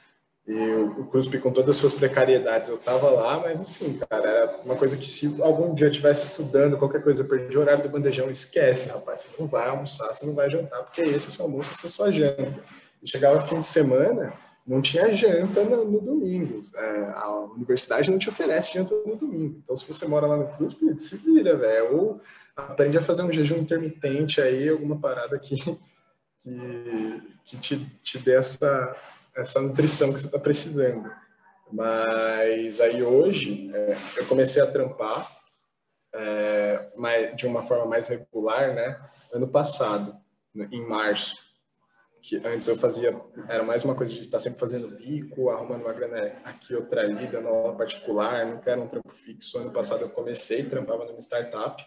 e 0.46 0.52
o 0.52 1.06
CUSP, 1.06 1.38
com 1.38 1.50
todas 1.50 1.70
as 1.70 1.76
suas 1.78 1.94
precariedades, 1.94 2.68
eu 2.68 2.76
estava 2.76 3.08
lá, 3.08 3.40
mas 3.40 3.58
assim, 3.58 3.98
cara, 4.10 4.28
era 4.28 4.60
uma 4.62 4.76
coisa 4.76 4.94
que 4.94 5.06
se 5.06 5.40
algum 5.40 5.74
dia 5.74 5.86
eu 5.86 5.90
estivesse 5.90 6.26
estudando, 6.26 6.76
qualquer 6.76 7.02
coisa, 7.02 7.22
eu 7.22 7.26
perdi 7.26 7.56
o 7.56 7.60
horário 7.62 7.82
do 7.82 7.88
bandejão, 7.88 8.30
esquece, 8.30 8.88
rapaz, 8.88 9.22
você 9.22 9.30
não 9.40 9.46
vai 9.46 9.66
almoçar, 9.66 10.12
você 10.12 10.26
não 10.26 10.34
vai 10.34 10.50
jantar, 10.50 10.82
porque 10.82 11.00
esse 11.00 11.28
é 11.28 11.30
seu 11.30 11.46
almoço, 11.46 11.72
essa 11.72 11.86
é 11.86 11.88
sua 11.88 12.10
janta. 12.10 12.62
E 13.02 13.08
chegava 13.08 13.40
fim 13.40 13.58
de 13.58 13.64
semana, 13.64 14.34
não 14.66 14.80
tinha 14.80 15.12
janta 15.12 15.62
no, 15.62 15.84
no 15.84 16.00
domingo. 16.00 16.62
É, 16.74 17.12
a 17.16 17.30
universidade 17.54 18.10
não 18.10 18.18
te 18.18 18.28
oferece 18.28 18.74
janta 18.74 18.94
no 19.06 19.16
domingo. 19.16 19.60
Então, 19.62 19.76
se 19.76 19.86
você 19.86 20.06
mora 20.06 20.26
lá 20.26 20.36
no 20.36 20.48
CRUSP, 20.56 20.98
se 20.98 21.16
vira, 21.16 21.56
velho. 21.56 21.96
Ou 21.96 22.20
aprende 22.56 22.96
a 22.96 23.02
fazer 23.02 23.22
um 23.22 23.32
jejum 23.32 23.58
intermitente 23.58 24.40
aí, 24.40 24.68
alguma 24.68 24.98
parada 24.98 25.38
que, 25.38 25.56
que, 26.40 27.22
que 27.44 27.56
te, 27.58 27.86
te 28.02 28.18
dê 28.18 28.36
essa, 28.36 28.96
essa 29.36 29.60
nutrição 29.60 30.12
que 30.12 30.20
você 30.20 30.26
está 30.26 30.38
precisando. 30.38 31.10
Mas 31.70 32.80
aí 32.80 33.02
hoje, 33.02 33.70
é, 33.74 33.96
eu 34.16 34.26
comecei 34.26 34.62
a 34.62 34.66
trampar 34.66 35.30
é, 36.14 36.88
mais, 36.96 37.36
de 37.36 37.46
uma 37.46 37.62
forma 37.62 37.84
mais 37.84 38.08
regular, 38.08 38.74
né? 38.74 38.98
Ano 39.32 39.48
passado, 39.48 40.16
em 40.70 40.86
março 40.86 41.34
que 42.24 42.40
antes 42.42 42.66
eu 42.66 42.76
fazia, 42.78 43.14
era 43.46 43.62
mais 43.62 43.84
uma 43.84 43.94
coisa 43.94 44.14
de 44.14 44.20
estar 44.20 44.40
sempre 44.40 44.58
fazendo 44.58 44.88
bico, 44.88 45.50
arrumando 45.50 45.82
uma 45.82 45.92
grana 45.92 46.32
aqui, 46.42 46.74
outra 46.74 47.02
ali, 47.02 47.26
dando 47.26 47.48
aula 47.48 47.76
particular, 47.76 48.46
nunca 48.46 48.70
era 48.70 48.80
um 48.80 48.86
trampo 48.86 49.10
fixo. 49.12 49.58
Ano 49.58 49.70
passado 49.70 50.00
eu 50.00 50.08
comecei, 50.08 50.64
trampava 50.64 51.04
numa 51.04 51.20
startup, 51.20 51.84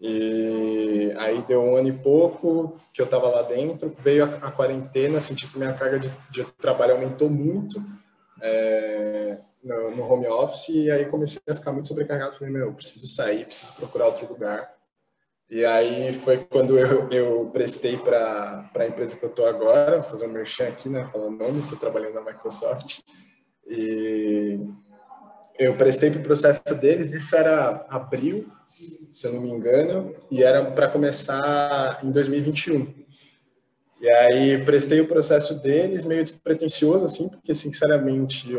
e 0.00 1.12
aí 1.18 1.42
deu 1.42 1.60
um 1.60 1.76
ano 1.76 1.88
e 1.88 1.92
pouco 1.92 2.78
que 2.90 3.02
eu 3.02 3.04
estava 3.04 3.28
lá 3.28 3.42
dentro, 3.42 3.94
veio 3.98 4.24
a, 4.24 4.46
a, 4.46 4.50
quarentena, 4.50 5.20
senti 5.20 5.46
que 5.46 5.58
minha 5.58 5.74
carga 5.74 5.98
de, 5.98 6.10
de 6.30 6.42
trabalho 6.52 6.94
aumentou 6.94 7.28
muito 7.28 7.84
é, 8.40 9.40
no, 9.62 9.94
no, 9.94 10.10
home 10.10 10.26
office, 10.26 10.70
e 10.70 10.90
aí 10.90 11.04
comecei 11.04 11.42
a 11.46 11.54
ficar 11.54 11.72
muito 11.72 11.88
sobrecarregado, 11.88 12.34
falei, 12.34 12.50
meu, 12.50 12.72
preciso 12.72 13.06
sair, 13.06 13.44
preciso 13.44 13.74
procurar 13.74 14.06
outro 14.06 14.26
lugar. 14.26 14.79
E 15.50 15.64
aí 15.64 16.12
foi 16.12 16.38
quando 16.38 16.78
eu, 16.78 17.08
eu 17.10 17.50
prestei 17.52 17.98
para 17.98 18.70
a 18.72 18.86
empresa 18.86 19.16
que 19.16 19.24
eu 19.24 19.30
estou 19.30 19.46
agora, 19.46 20.00
vou 20.00 20.08
fazer 20.08 20.26
um 20.26 20.32
merchan 20.32 20.68
aqui, 20.68 20.88
né? 20.88 21.08
Falando 21.12 21.38
nome, 21.38 21.60
estou 21.60 21.76
trabalhando 21.76 22.14
na 22.14 22.20
Microsoft. 22.20 23.00
E 23.66 24.60
eu 25.58 25.74
prestei 25.76 26.08
para 26.08 26.20
o 26.20 26.22
processo 26.22 26.62
deles, 26.76 27.12
isso 27.12 27.34
era 27.34 27.84
abril, 27.90 28.46
se 29.10 29.26
eu 29.26 29.32
não 29.32 29.40
me 29.40 29.50
engano, 29.50 30.14
e 30.30 30.42
era 30.42 30.70
para 30.70 30.88
começar 30.88 31.98
em 32.04 32.12
2021. 32.12 32.94
E 34.00 34.10
aí 34.10 34.64
prestei 34.64 35.00
o 35.00 35.08
processo 35.08 35.60
deles, 35.60 36.04
meio 36.04 36.22
despretensioso, 36.22 37.04
assim, 37.04 37.28
porque 37.28 37.54
sinceramente 37.56 38.54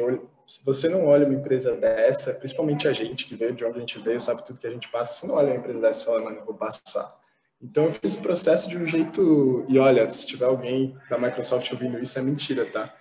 se 0.51 0.65
você 0.65 0.89
não 0.89 1.05
olha 1.05 1.25
uma 1.25 1.35
empresa 1.35 1.73
dessa, 1.77 2.33
principalmente 2.33 2.85
a 2.85 2.91
gente 2.91 3.25
que 3.25 3.35
veio 3.35 3.53
de 3.53 3.63
onde 3.63 3.77
a 3.77 3.79
gente 3.79 3.97
veio, 3.99 4.19
sabe 4.19 4.45
tudo 4.45 4.59
que 4.59 4.67
a 4.67 4.71
gente 4.71 4.89
passa, 4.89 5.13
você 5.13 5.25
não 5.25 5.35
olha 5.35 5.47
uma 5.47 5.55
empresa 5.55 5.79
dessa 5.79 6.01
e 6.01 6.05
fala, 6.05 6.21
mano, 6.25 6.37
eu 6.39 6.45
vou 6.45 6.55
passar. 6.55 7.17
Então 7.61 7.85
eu 7.85 7.91
fiz 7.93 8.15
o 8.15 8.21
processo 8.21 8.67
de 8.67 8.77
um 8.77 8.85
jeito, 8.85 9.63
e 9.69 9.79
olha, 9.79 10.11
se 10.11 10.27
tiver 10.27 10.43
alguém 10.43 10.93
da 11.09 11.17
Microsoft 11.17 11.71
ouvindo 11.71 11.97
isso, 11.99 12.19
é 12.19 12.21
mentira, 12.21 12.65
tá? 12.65 12.93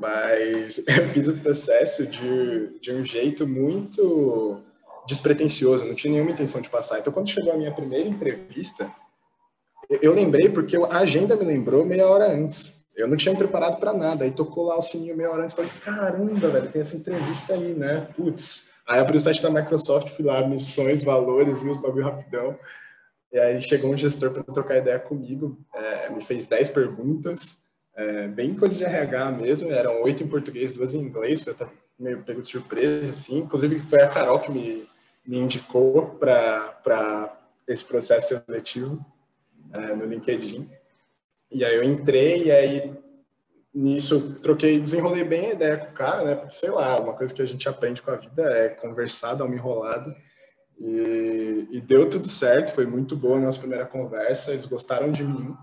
Mas 0.00 0.78
eu 0.88 1.08
fiz 1.10 1.28
o 1.28 1.36
processo 1.36 2.06
de, 2.06 2.80
de 2.80 2.92
um 2.92 3.04
jeito 3.04 3.46
muito 3.46 4.62
despretensioso, 5.06 5.84
não 5.84 5.94
tinha 5.94 6.14
nenhuma 6.14 6.30
intenção 6.30 6.62
de 6.62 6.70
passar. 6.70 6.98
Então 6.98 7.12
quando 7.12 7.28
chegou 7.28 7.52
a 7.52 7.58
minha 7.58 7.74
primeira 7.74 8.08
entrevista, 8.08 8.90
eu 10.00 10.14
lembrei 10.14 10.48
porque 10.48 10.76
a 10.76 10.98
agenda 11.00 11.36
me 11.36 11.44
lembrou 11.44 11.84
meia 11.84 12.08
hora 12.08 12.32
antes. 12.32 12.74
Eu 12.96 13.06
não 13.06 13.16
tinha 13.16 13.32
me 13.32 13.38
preparado 13.38 13.78
para 13.78 13.92
nada. 13.92 14.24
Aí 14.24 14.30
tocou 14.30 14.66
lá 14.66 14.76
o 14.76 14.82
sininho 14.82 15.16
meia 15.16 15.30
hora 15.30 15.44
antes. 15.44 15.54
Falei, 15.54 15.70
caramba, 15.84 16.48
velho, 16.48 16.70
tem 16.70 16.80
essa 16.80 16.96
entrevista 16.96 17.52
aí, 17.52 17.74
né? 17.74 18.08
Putz. 18.16 18.66
Aí 18.86 19.00
abri 19.00 19.16
o 19.16 19.20
site 19.20 19.42
da 19.42 19.50
Microsoft, 19.50 20.08
fui 20.10 20.24
lá, 20.24 20.46
missões, 20.46 21.02
valores, 21.02 21.58
li 21.58 21.70
os 21.70 21.76
bagulho 21.76 22.04
rapidão. 22.04 22.56
E 23.32 23.38
aí 23.38 23.60
chegou 23.60 23.92
um 23.92 23.96
gestor 23.96 24.30
para 24.30 24.44
trocar 24.44 24.78
ideia 24.78 24.98
comigo, 24.98 25.58
é, 25.74 26.08
me 26.08 26.24
fez 26.24 26.46
10 26.46 26.70
perguntas, 26.70 27.58
é, 27.94 28.28
bem 28.28 28.54
coisa 28.54 28.76
de 28.76 28.84
RH 28.84 29.32
mesmo, 29.32 29.70
eram 29.70 30.02
oito 30.02 30.22
em 30.22 30.28
português, 30.28 30.72
duas 30.72 30.94
em 30.94 31.00
inglês, 31.00 31.42
foi 31.42 31.52
até 31.52 31.66
meio 31.98 32.22
pego 32.22 32.40
de 32.40 32.48
surpresa, 32.48 33.10
assim. 33.10 33.38
Inclusive 33.38 33.80
foi 33.80 34.00
a 34.02 34.08
Carol 34.08 34.40
que 34.40 34.52
me, 34.52 34.88
me 35.26 35.38
indicou 35.38 36.16
para 36.20 37.36
esse 37.66 37.84
processo 37.84 38.40
seletivo 38.46 39.04
é, 39.72 39.94
no 39.94 40.06
LinkedIn. 40.06 40.70
E 41.50 41.64
aí 41.64 41.76
eu 41.76 41.84
entrei 41.84 42.44
e 42.44 42.50
aí 42.50 42.94
nisso, 43.76 44.36
troquei, 44.40 44.80
desenrolei 44.80 45.22
bem 45.22 45.50
a 45.50 45.52
ideia 45.52 45.76
com 45.76 45.90
o 45.90 45.94
cara, 45.94 46.24
né? 46.24 46.34
Porque, 46.34 46.54
sei 46.54 46.70
lá, 46.70 46.98
uma 46.98 47.12
coisa 47.12 47.34
que 47.34 47.42
a 47.42 47.46
gente 47.46 47.68
aprende 47.68 48.00
com 48.00 48.10
a 48.10 48.16
vida 48.16 48.42
é 48.42 48.70
conversar, 48.70 49.34
dar 49.34 49.44
uma 49.44 49.54
enrolada. 49.54 50.16
E, 50.78 51.68
e 51.70 51.80
deu 51.80 52.08
tudo 52.08 52.28
certo, 52.28 52.74
foi 52.74 52.86
muito 52.86 53.14
boa 53.14 53.36
a 53.36 53.40
nossa 53.40 53.58
primeira 53.58 53.84
conversa, 53.84 54.52
eles 54.52 54.66
gostaram 54.66 55.12
de 55.12 55.22
mim. 55.22 55.54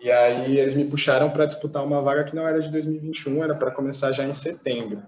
E 0.00 0.10
aí 0.10 0.58
eles 0.58 0.74
me 0.74 0.84
puxaram 0.84 1.30
para 1.30 1.46
disputar 1.46 1.84
uma 1.84 2.02
vaga 2.02 2.24
que 2.24 2.34
não 2.34 2.46
era 2.46 2.60
de 2.60 2.68
2021, 2.70 3.44
era 3.44 3.54
para 3.54 3.70
começar 3.70 4.10
já 4.10 4.24
em 4.24 4.34
setembro. 4.34 5.00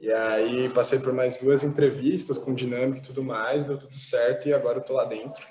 E 0.00 0.10
aí 0.10 0.68
passei 0.70 0.98
por 0.98 1.12
mais 1.12 1.38
duas 1.38 1.62
entrevistas 1.62 2.36
com 2.36 2.52
dinâmica 2.52 2.98
e 2.98 3.02
tudo 3.02 3.22
mais, 3.22 3.62
deu 3.62 3.78
tudo 3.78 3.96
certo 3.96 4.48
e 4.48 4.52
agora 4.52 4.78
eu 4.78 4.82
tô 4.82 4.94
lá 4.94 5.04
dentro. 5.04 5.46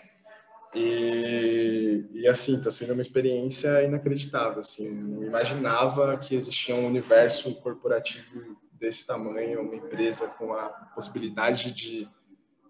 E, 0.76 2.06
e 2.14 2.28
assim, 2.28 2.58
está 2.58 2.72
sendo 2.72 2.94
uma 2.94 3.02
experiência 3.02 3.84
inacreditável. 3.84 4.62
Assim, 4.62 4.88
eu 4.88 4.94
não 4.94 5.24
imaginava 5.24 6.18
que 6.18 6.36
existia 6.36 6.76
um 6.76 6.88
universo 6.88 7.54
corporativo 7.56 8.58
desse 8.74 9.06
tamanho, 9.06 9.62
uma 9.62 9.76
empresa 9.76 10.28
com 10.28 10.54
a 10.54 10.68
possibilidade 10.96 11.72
de, 11.72 12.08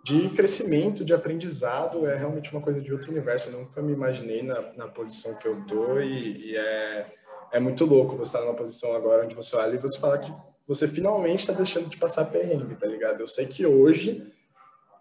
de 0.04 0.30
crescimento, 0.30 1.06
de 1.06 1.14
aprendizado. 1.14 2.06
É 2.06 2.16
realmente 2.16 2.52
uma 2.52 2.62
coisa 2.62 2.82
de 2.82 2.92
outro 2.92 3.10
universo. 3.10 3.50
Eu 3.50 3.60
nunca 3.60 3.82
me 3.82 3.94
imaginei 3.94 4.44
na, 4.44 4.74
na 4.74 4.88
posição 4.88 5.36
que 5.36 5.48
eu 5.48 5.66
tô 5.66 6.00
e, 6.00 6.52
e 6.52 6.58
é, 6.58 7.14
é 7.54 7.60
muito 7.60 7.86
louco 7.86 8.18
você 8.18 8.36
estar 8.36 8.42
numa 8.42 8.56
posição 8.56 8.96
agora 8.96 9.24
onde 9.24 9.36
você 9.36 9.56
olha 9.56 9.76
e 9.76 9.80
você 9.80 9.98
fala 9.98 10.18
que 10.18 10.32
você 10.68 10.88
finalmente 10.88 11.42
está 11.42 11.54
deixando 11.54 11.90
de 11.90 11.98
passar 11.98 12.26
perrengue, 12.26 12.76
tá 12.76 12.88
ligado? 12.88 13.20
Eu 13.20 13.28
sei 13.28 13.46
que 13.46 13.66
hoje 13.66 14.32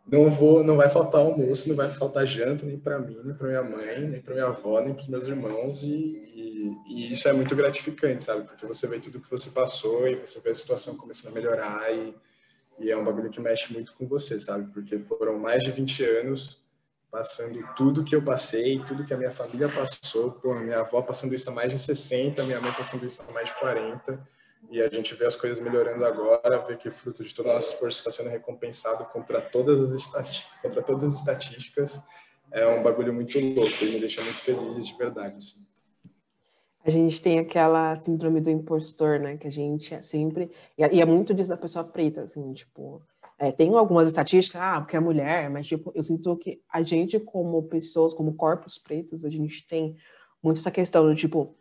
não 0.07 0.29
vou, 0.29 0.65
não 0.65 0.77
vai 0.77 0.89
faltar 0.89 1.21
almoço, 1.21 1.69
não 1.69 1.77
vai 1.77 1.91
faltar 1.91 2.27
janta 2.27 2.67
nem 2.67 2.79
para 2.79 2.99
mim, 2.99 3.19
nem 3.25 3.35
para 3.35 3.47
minha 3.49 3.63
mãe, 3.63 4.01
nem 4.09 4.21
para 4.21 4.35
minha 4.35 4.47
avó, 4.47 4.81
nem 4.81 4.93
para 4.93 5.03
os 5.03 5.09
meus 5.09 5.27
irmãos 5.29 5.83
e, 5.83 5.87
e, 5.89 6.77
e, 6.89 7.13
isso 7.13 7.29
é 7.29 7.33
muito 7.33 7.55
gratificante, 7.55 8.25
sabe? 8.25 8.45
Porque 8.45 8.67
você 8.67 8.87
vê 8.87 8.99
tudo 8.99 9.21
que 9.21 9.31
você 9.31 9.49
passou 9.51 10.09
e 10.09 10.17
você 10.17 10.41
vê 10.41 10.51
a 10.51 10.55
situação 10.55 10.97
começando 10.97 11.33
a 11.33 11.35
melhorar 11.35 11.95
e, 11.95 12.15
e 12.81 12.91
é 12.91 12.97
um 12.97 13.05
bagulho 13.05 13.31
que 13.31 13.41
mexe 13.41 13.73
muito 13.73 13.95
com 13.95 14.07
você, 14.07 14.41
sabe? 14.41 14.73
Porque 14.73 14.99
foram 14.99 15.39
mais 15.39 15.63
de 15.63 15.71
20 15.71 16.05
anos 16.05 16.63
passando 17.11 17.63
tudo 17.77 18.03
que 18.03 18.17
eu 18.17 18.23
passei, 18.23 18.83
tudo 18.85 19.05
que 19.05 19.13
a 19.13 19.19
minha 19.19 19.31
família 19.31 19.69
passou, 19.69 20.33
pô, 20.33 20.55
minha 20.55 20.81
avó 20.81 21.03
passando 21.03 21.35
isso 21.35 21.49
há 21.51 21.53
mais 21.53 21.71
de 21.71 21.79
60, 21.79 22.43
minha 22.45 22.61
mãe 22.61 22.73
passando 22.73 23.05
isso 23.05 23.23
há 23.29 23.33
mais 23.33 23.49
de 23.49 23.55
40 23.59 24.33
e 24.71 24.81
a 24.81 24.89
gente 24.89 25.15
vê 25.15 25.27
as 25.27 25.37
coisas 25.37 25.61
melhorando 25.61 26.05
agora, 26.05 26.65
vê 26.67 26.77
que 26.77 26.91
fruto 26.91 27.25
de 27.25 27.35
todo 27.35 27.47
o 27.47 27.53
nosso 27.53 27.73
esforço 27.73 27.99
está 27.99 28.11
sendo 28.11 28.31
recompensado 28.31 29.05
contra 29.07 29.41
todas 29.41 29.93
as 30.15 30.45
contra 30.63 30.83
todas 30.83 31.05
as 31.05 31.15
estatísticas, 31.15 32.01
é 32.51 32.67
um 32.67 32.83
bagulho 32.83 33.13
muito 33.13 33.39
louco 33.39 33.83
e 33.83 33.87
me 33.87 34.01
deixa 34.01 34.23
muito 34.23 34.41
feliz 34.41 34.87
de 34.87 34.97
verdade. 34.97 35.37
Assim. 35.37 35.65
A 36.85 36.91
gente 36.91 37.23
tem 37.23 37.39
aquela 37.39 37.99
síndrome 38.01 38.41
do 38.41 38.51
impostor, 38.51 39.21
né? 39.21 39.37
Que 39.37 39.47
a 39.47 39.51
gente 39.51 39.95
é 39.95 40.03
sempre. 40.03 40.51
E 40.77 41.01
é 41.01 41.05
muito 41.05 41.33
disso 41.33 41.51
da 41.51 41.57
pessoa 41.57 41.85
preta, 41.85 42.23
assim, 42.23 42.53
tipo. 42.53 43.03
É, 43.39 43.51
tem 43.51 43.75
algumas 43.75 44.07
estatísticas, 44.07 44.61
ah, 44.61 44.81
porque 44.81 44.97
é 44.97 45.01
mulher, 45.01 45.51
mas 45.51 45.67
tipo, 45.67 45.91
eu 45.97 46.03
sinto 46.05 46.37
que 46.37 46.63
a 46.73 46.81
gente, 46.81 47.19
como 47.19 47.61
pessoas, 47.65 48.15
como 48.15 48.35
corpos 48.35 48.79
pretos, 48.79 49.25
a 49.25 49.31
gente 49.31 49.67
tem 49.67 49.97
muito 50.41 50.59
essa 50.59 50.71
questão 50.71 51.05
do 51.05 51.15
tipo, 51.15 51.57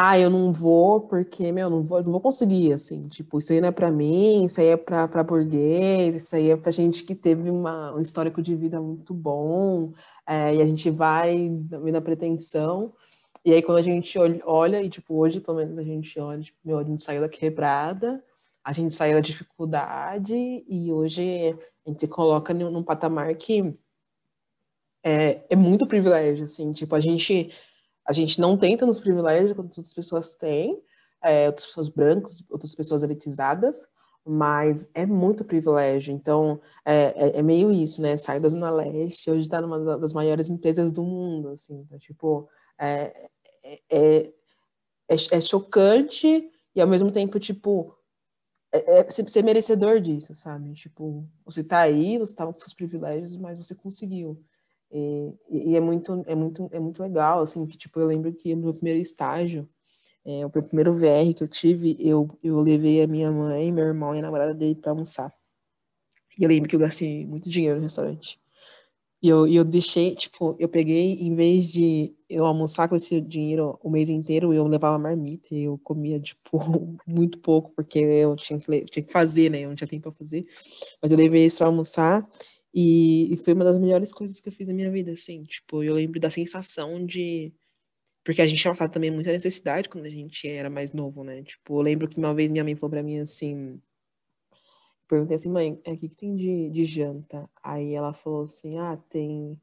ah, 0.00 0.18
eu 0.18 0.30
não 0.30 0.52
vou 0.52 1.00
porque, 1.00 1.50
meu, 1.50 1.68
não 1.68 1.82
vou, 1.82 2.00
não 2.02 2.12
vou 2.12 2.20
conseguir, 2.20 2.72
assim, 2.72 3.08
tipo, 3.08 3.38
isso 3.38 3.52
aí 3.52 3.60
não 3.60 3.68
é 3.68 3.72
para 3.72 3.90
mim, 3.90 4.44
isso 4.44 4.60
aí 4.60 4.68
é 4.68 4.76
para 4.76 5.24
burguês, 5.24 6.14
isso 6.14 6.36
aí 6.36 6.50
é 6.50 6.56
para 6.56 6.70
gente 6.70 7.02
que 7.02 7.16
teve 7.16 7.50
uma, 7.50 7.92
um 7.94 8.00
histórico 8.00 8.40
de 8.40 8.54
vida 8.54 8.80
muito 8.80 9.12
bom, 9.12 9.92
é, 10.26 10.54
e 10.54 10.62
a 10.62 10.66
gente 10.66 10.88
vai 10.90 11.50
na 11.92 12.00
pretensão, 12.00 12.94
e 13.44 13.52
aí 13.52 13.60
quando 13.60 13.78
a 13.78 13.82
gente 13.82 14.16
olha, 14.44 14.80
e 14.82 14.88
tipo, 14.88 15.16
hoje 15.16 15.40
pelo 15.40 15.58
menos 15.58 15.78
a 15.78 15.82
gente 15.82 16.18
olha, 16.20 16.42
tipo, 16.42 16.58
meu, 16.64 16.78
a 16.78 16.84
gente 16.84 17.02
saiu 17.02 17.20
da 17.20 17.28
quebrada, 17.28 18.22
a 18.62 18.72
gente 18.72 18.94
saiu 18.94 19.14
da 19.14 19.20
dificuldade, 19.20 20.34
e 20.68 20.92
hoje 20.92 21.56
a 21.84 21.90
gente 21.90 22.00
se 22.00 22.08
coloca 22.08 22.54
num, 22.54 22.70
num 22.70 22.84
patamar 22.84 23.34
que 23.34 23.76
é, 25.02 25.44
é 25.50 25.56
muito 25.56 25.86
privilégio, 25.88 26.44
assim, 26.44 26.72
tipo, 26.72 26.94
a 26.94 27.00
gente 27.00 27.50
a 28.08 28.12
gente 28.14 28.40
não 28.40 28.56
tenta 28.56 28.86
nos 28.86 28.98
privilégios 28.98 29.52
quando 29.52 29.66
outras 29.66 29.92
pessoas 29.92 30.34
têm, 30.34 30.82
é, 31.22 31.46
outras 31.46 31.66
pessoas 31.66 31.90
brancas, 31.90 32.42
outras 32.48 32.74
pessoas 32.74 33.02
elitizadas, 33.02 33.86
mas 34.24 34.90
é 34.94 35.04
muito 35.04 35.44
privilégio. 35.44 36.14
Então, 36.14 36.58
é, 36.86 37.12
é, 37.16 37.38
é 37.38 37.42
meio 37.42 37.70
isso, 37.70 38.00
né? 38.00 38.16
Sai 38.16 38.40
da 38.40 38.48
Zona 38.48 38.70
Leste, 38.70 39.30
hoje 39.30 39.42
está 39.42 39.60
numa 39.60 39.98
das 39.98 40.14
maiores 40.14 40.48
empresas 40.48 40.90
do 40.90 41.02
mundo, 41.02 41.50
assim. 41.50 41.80
Então, 41.80 41.98
tipo, 41.98 42.48
é, 42.80 43.30
é, 43.62 43.80
é, 43.90 44.32
é, 45.08 45.40
chocante 45.42 46.50
e, 46.74 46.80
ao 46.80 46.88
mesmo 46.88 47.10
tempo, 47.10 47.38
tipo, 47.38 47.94
é, 48.72 49.00
é 49.00 49.10
ser 49.10 49.42
merecedor 49.42 50.00
disso, 50.00 50.34
sabe? 50.34 50.72
Tipo, 50.72 51.28
você 51.44 51.62
tá 51.62 51.80
aí, 51.80 52.16
você 52.16 52.34
tá 52.34 52.46
com 52.46 52.58
seus 52.58 52.72
privilégios, 52.72 53.36
mas 53.36 53.58
você 53.58 53.74
conseguiu. 53.74 54.42
E, 54.90 55.34
e, 55.50 55.76
é 55.76 55.80
muito 55.80 56.24
é 56.26 56.34
muito 56.34 56.68
é 56.72 56.80
muito 56.80 57.02
legal 57.02 57.40
assim 57.40 57.66
que 57.66 57.76
tipo 57.76 58.00
eu 58.00 58.06
lembro 58.06 58.32
que 58.32 58.54
no 58.54 58.62
meu 58.62 58.74
primeiro 58.74 58.98
estágio 58.98 59.68
é, 60.24 60.46
o 60.46 60.50
meu 60.54 60.62
primeiro 60.62 60.94
VR 60.94 61.34
que 61.36 61.44
eu 61.44 61.48
tive 61.48 61.94
eu, 62.00 62.28
eu 62.42 62.58
levei 62.60 63.02
a 63.02 63.06
minha 63.06 63.30
mãe 63.30 63.70
meu 63.70 63.84
irmão 63.84 64.14
e 64.14 64.18
a 64.18 64.22
namorada 64.22 64.54
dele 64.54 64.74
para 64.76 64.92
almoçar. 64.92 65.32
E 66.38 66.42
eu 66.42 66.48
lembro 66.48 66.68
que 66.68 66.76
eu 66.76 66.80
gastei 66.80 67.26
muito 67.26 67.50
dinheiro 67.50 67.76
no 67.76 67.82
restaurante. 67.82 68.40
E 69.22 69.28
eu, 69.28 69.46
eu 69.48 69.64
deixei 69.64 70.14
tipo 70.14 70.56
eu 70.58 70.68
peguei 70.68 71.14
em 71.14 71.34
vez 71.34 71.66
de 71.70 72.14
eu 72.30 72.46
almoçar 72.46 72.88
com 72.88 72.96
esse 72.96 73.20
dinheiro 73.20 73.78
o 73.82 73.90
mês 73.90 74.08
inteiro 74.08 74.54
eu 74.54 74.66
levava 74.66 74.98
marmita 74.98 75.54
e 75.54 75.64
eu 75.64 75.76
comia 75.78 76.20
tipo 76.20 76.60
muito 77.06 77.38
pouco 77.40 77.72
porque 77.74 77.98
eu 77.98 78.36
tinha 78.36 78.58
que 78.58 78.84
tinha 78.86 79.04
que 79.04 79.12
fazer 79.12 79.50
né 79.50 79.60
eu 79.60 79.68
não 79.68 79.76
tinha 79.76 79.88
tempo 79.88 80.10
para 80.10 80.18
fazer. 80.18 80.46
Mas 81.02 81.12
eu 81.12 81.18
levei 81.18 81.44
isso 81.44 81.58
para 81.58 81.66
almoçar 81.66 82.26
e, 82.74 83.32
e, 83.32 83.36
foi 83.38 83.54
uma 83.54 83.64
das 83.64 83.78
melhores 83.78 84.12
coisas 84.12 84.40
que 84.40 84.48
eu 84.48 84.52
fiz 84.52 84.68
na 84.68 84.74
minha 84.74 84.90
vida, 84.90 85.12
assim. 85.12 85.42
Tipo, 85.44 85.82
eu 85.82 85.94
lembro 85.94 86.20
da 86.20 86.30
sensação 86.30 87.04
de. 87.04 87.52
Porque 88.24 88.42
a 88.42 88.46
gente 88.46 88.62
passado 88.62 88.92
também 88.92 89.10
muita 89.10 89.32
necessidade 89.32 89.88
quando 89.88 90.04
a 90.04 90.10
gente 90.10 90.46
era 90.48 90.68
mais 90.68 90.92
novo, 90.92 91.24
né? 91.24 91.42
Tipo, 91.42 91.78
eu 91.78 91.82
lembro 91.82 92.08
que 92.08 92.18
uma 92.18 92.34
vez 92.34 92.50
minha 92.50 92.64
mãe 92.64 92.76
falou 92.76 92.90
pra 92.90 93.02
mim 93.02 93.18
assim. 93.20 93.80
Perguntei 95.08 95.36
assim, 95.36 95.48
mãe, 95.50 95.80
é, 95.84 95.92
o 95.92 95.98
que, 95.98 96.08
que 96.10 96.16
tem 96.16 96.36
de, 96.36 96.68
de 96.70 96.84
janta? 96.84 97.48
Aí 97.62 97.94
ela 97.94 98.12
falou 98.12 98.42
assim: 98.42 98.78
ah, 98.78 98.96
tem. 99.08 99.58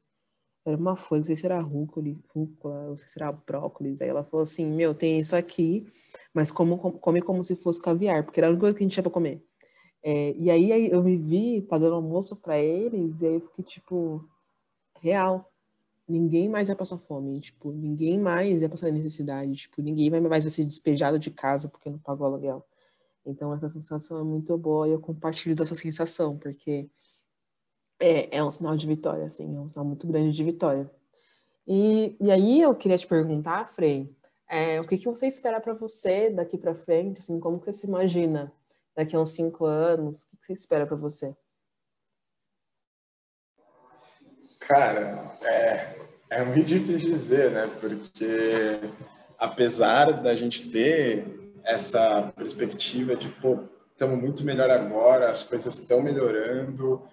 Era 0.66 0.76
uma 0.76 0.96
folha, 0.96 1.20
não 1.20 1.26
sei 1.26 1.36
se 1.36 1.46
era 1.46 1.60
rúcula, 1.60 2.16
rúcula, 2.34 2.88
não 2.88 2.96
sei 2.96 3.06
se 3.06 3.18
era 3.22 3.30
brócolis. 3.30 4.02
Aí 4.02 4.08
ela 4.08 4.24
falou 4.24 4.42
assim: 4.42 4.66
meu, 4.66 4.94
tem 4.94 5.20
isso 5.20 5.36
aqui, 5.36 5.86
mas 6.34 6.50
como, 6.50 6.76
come 6.78 7.22
como 7.22 7.44
se 7.44 7.54
fosse 7.56 7.80
caviar, 7.80 8.24
porque 8.24 8.40
era 8.40 8.48
a 8.48 8.50
única 8.50 8.62
coisa 8.62 8.76
que 8.76 8.82
a 8.82 8.86
gente 8.86 8.94
tinha 8.94 9.02
pra 9.04 9.12
comer. 9.12 9.44
É, 10.08 10.36
e 10.38 10.48
aí, 10.52 10.88
eu 10.88 11.02
me 11.02 11.16
vi 11.16 11.60
pagando 11.62 11.96
almoço 11.96 12.36
para 12.36 12.56
eles, 12.56 13.22
e 13.22 13.26
aí 13.26 13.34
eu 13.34 13.40
fiquei 13.40 13.64
tipo, 13.64 14.24
real. 15.00 15.50
Ninguém 16.08 16.48
mais 16.48 16.68
vai 16.68 16.76
passar 16.76 16.96
fome, 16.96 17.40
tipo, 17.40 17.72
ninguém 17.72 18.16
mais 18.20 18.60
vai 18.60 18.68
passar 18.68 18.92
necessidade, 18.92 19.52
tipo, 19.56 19.82
ninguém 19.82 20.08
vai 20.08 20.20
mais 20.20 20.44
vai 20.44 20.50
ser 20.52 20.64
despejado 20.64 21.18
de 21.18 21.32
casa 21.32 21.68
porque 21.68 21.90
não 21.90 21.98
pagou 21.98 22.24
aluguel. 22.28 22.64
Então 23.26 23.52
essa 23.52 23.68
sensação 23.68 24.20
é 24.20 24.22
muito 24.22 24.56
boa 24.56 24.86
e 24.88 24.92
eu 24.92 25.00
compartilho 25.00 25.56
dessa 25.56 25.74
sensação, 25.74 26.38
porque 26.38 26.88
é, 27.98 28.36
é 28.38 28.44
um 28.44 28.50
sinal 28.50 28.76
de 28.76 28.86
vitória, 28.86 29.24
assim, 29.26 29.56
é 29.56 29.60
um 29.60 29.68
sinal 29.70 29.84
muito 29.84 30.06
grande 30.06 30.30
de 30.30 30.44
vitória. 30.44 30.88
E, 31.66 32.14
e 32.20 32.30
aí 32.30 32.60
eu 32.60 32.72
queria 32.76 32.96
te 32.96 33.08
perguntar, 33.08 33.72
Frei, 33.74 34.08
é, 34.48 34.80
o 34.80 34.86
que, 34.86 34.98
que 34.98 35.06
você 35.06 35.26
espera 35.26 35.60
para 35.60 35.74
você 35.74 36.30
daqui 36.30 36.56
para 36.56 36.76
frente, 36.76 37.18
assim, 37.18 37.40
como 37.40 37.58
você 37.58 37.72
se 37.72 37.88
imagina 37.88 38.52
daqui 38.96 39.14
a 39.14 39.20
uns 39.20 39.34
cinco 39.34 39.66
anos? 39.66 40.24
O 40.32 40.36
que 40.38 40.46
você 40.46 40.52
espera 40.54 40.86
para 40.86 40.96
você? 40.96 41.36
Cara, 44.60 45.36
é, 45.42 45.96
é 46.30 46.44
muito 46.44 46.66
difícil 46.66 47.12
dizer, 47.12 47.52
né? 47.52 47.70
Porque 47.80 48.80
apesar 49.38 50.22
da 50.22 50.34
gente 50.34 50.70
ter 50.70 51.24
essa 51.62 52.32
perspectiva 52.34 53.14
de, 53.14 53.28
pô, 53.28 53.64
estamos 53.92 54.18
muito 54.18 54.42
melhor 54.42 54.70
agora, 54.70 55.30
as 55.30 55.42
coisas 55.42 55.78
estão 55.78 56.00
melhorando, 56.02 57.06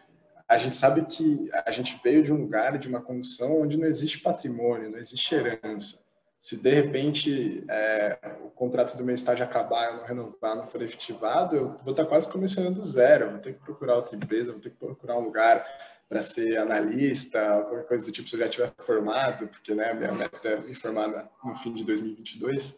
a 0.48 0.58
gente 0.58 0.76
sabe 0.76 1.06
que 1.06 1.50
a 1.66 1.72
gente 1.72 2.00
veio 2.04 2.24
de 2.24 2.32
um 2.32 2.38
lugar, 2.38 2.78
de 2.78 2.88
uma 2.88 3.02
condição 3.02 3.62
onde 3.62 3.78
não 3.78 3.88
existe 3.88 4.20
patrimônio, 4.20 4.90
não 4.90 5.00
existe 5.00 5.34
herança 5.36 6.03
se 6.44 6.58
de 6.58 6.70
repente 6.72 7.64
é, 7.70 8.18
o 8.44 8.50
contrato 8.50 8.98
do 8.98 9.04
meu 9.06 9.16
estágio 9.16 9.46
acabar, 9.46 9.86
eu 9.86 9.96
não 9.96 10.04
renovar, 10.04 10.58
não 10.58 10.68
for 10.68 10.82
efetivado, 10.82 11.56
eu 11.56 11.78
vou 11.86 11.92
estar 11.92 12.04
quase 12.04 12.28
começando 12.28 12.82
do 12.82 12.86
zero, 12.86 13.30
vou 13.30 13.40
ter 13.40 13.54
que 13.54 13.62
procurar 13.62 13.96
outra 13.96 14.14
empresa, 14.14 14.52
vou 14.52 14.60
ter 14.60 14.72
que 14.72 14.76
procurar 14.76 15.18
um 15.18 15.24
lugar 15.24 15.66
para 16.10 16.22
ser 16.22 16.58
analista, 16.58 17.40
qualquer 17.70 17.88
coisa 17.88 18.06
do 18.08 18.12
tipo, 18.12 18.28
se 18.28 18.36
eu 18.36 18.42
já 18.42 18.50
tiver 18.50 18.70
formado, 18.80 19.48
porque 19.48 19.74
né, 19.74 19.94
minha 19.94 20.12
meta 20.12 20.50
é 20.50 20.60
me 20.60 20.76
formar 20.76 21.32
no 21.46 21.56
fim 21.56 21.74
de 21.74 21.86
2022. 21.86 22.78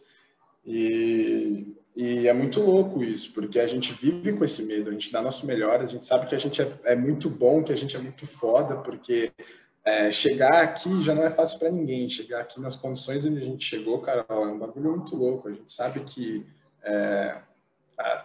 E, 0.64 1.74
e 1.96 2.28
é 2.28 2.32
muito 2.32 2.60
louco 2.60 3.02
isso, 3.02 3.32
porque 3.32 3.58
a 3.58 3.66
gente 3.66 3.92
vive 3.92 4.32
com 4.34 4.44
esse 4.44 4.62
medo, 4.62 4.90
a 4.90 4.92
gente 4.92 5.10
dá 5.10 5.20
nosso 5.20 5.44
melhor, 5.44 5.80
a 5.80 5.86
gente 5.86 6.04
sabe 6.04 6.28
que 6.28 6.36
a 6.36 6.38
gente 6.38 6.62
é, 6.62 6.72
é 6.84 6.94
muito 6.94 7.28
bom, 7.28 7.64
que 7.64 7.72
a 7.72 7.76
gente 7.76 7.96
é 7.96 7.98
muito 7.98 8.28
foda, 8.28 8.76
porque 8.76 9.32
é, 9.86 10.10
chegar 10.10 10.62
aqui 10.62 11.02
já 11.02 11.14
não 11.14 11.22
é 11.22 11.30
fácil 11.30 11.58
para 11.58 11.70
ninguém. 11.70 12.08
Chegar 12.08 12.40
aqui 12.40 12.60
nas 12.60 12.76
condições 12.76 13.24
onde 13.24 13.38
a 13.38 13.44
gente 13.44 13.64
chegou, 13.64 14.00
cara, 14.00 14.26
é 14.28 14.34
um 14.34 14.58
bagulho 14.58 14.90
muito 14.90 15.16
louco. 15.16 15.48
A 15.48 15.52
gente 15.52 15.72
sabe 15.72 16.00
que 16.00 16.44
É, 16.84 17.42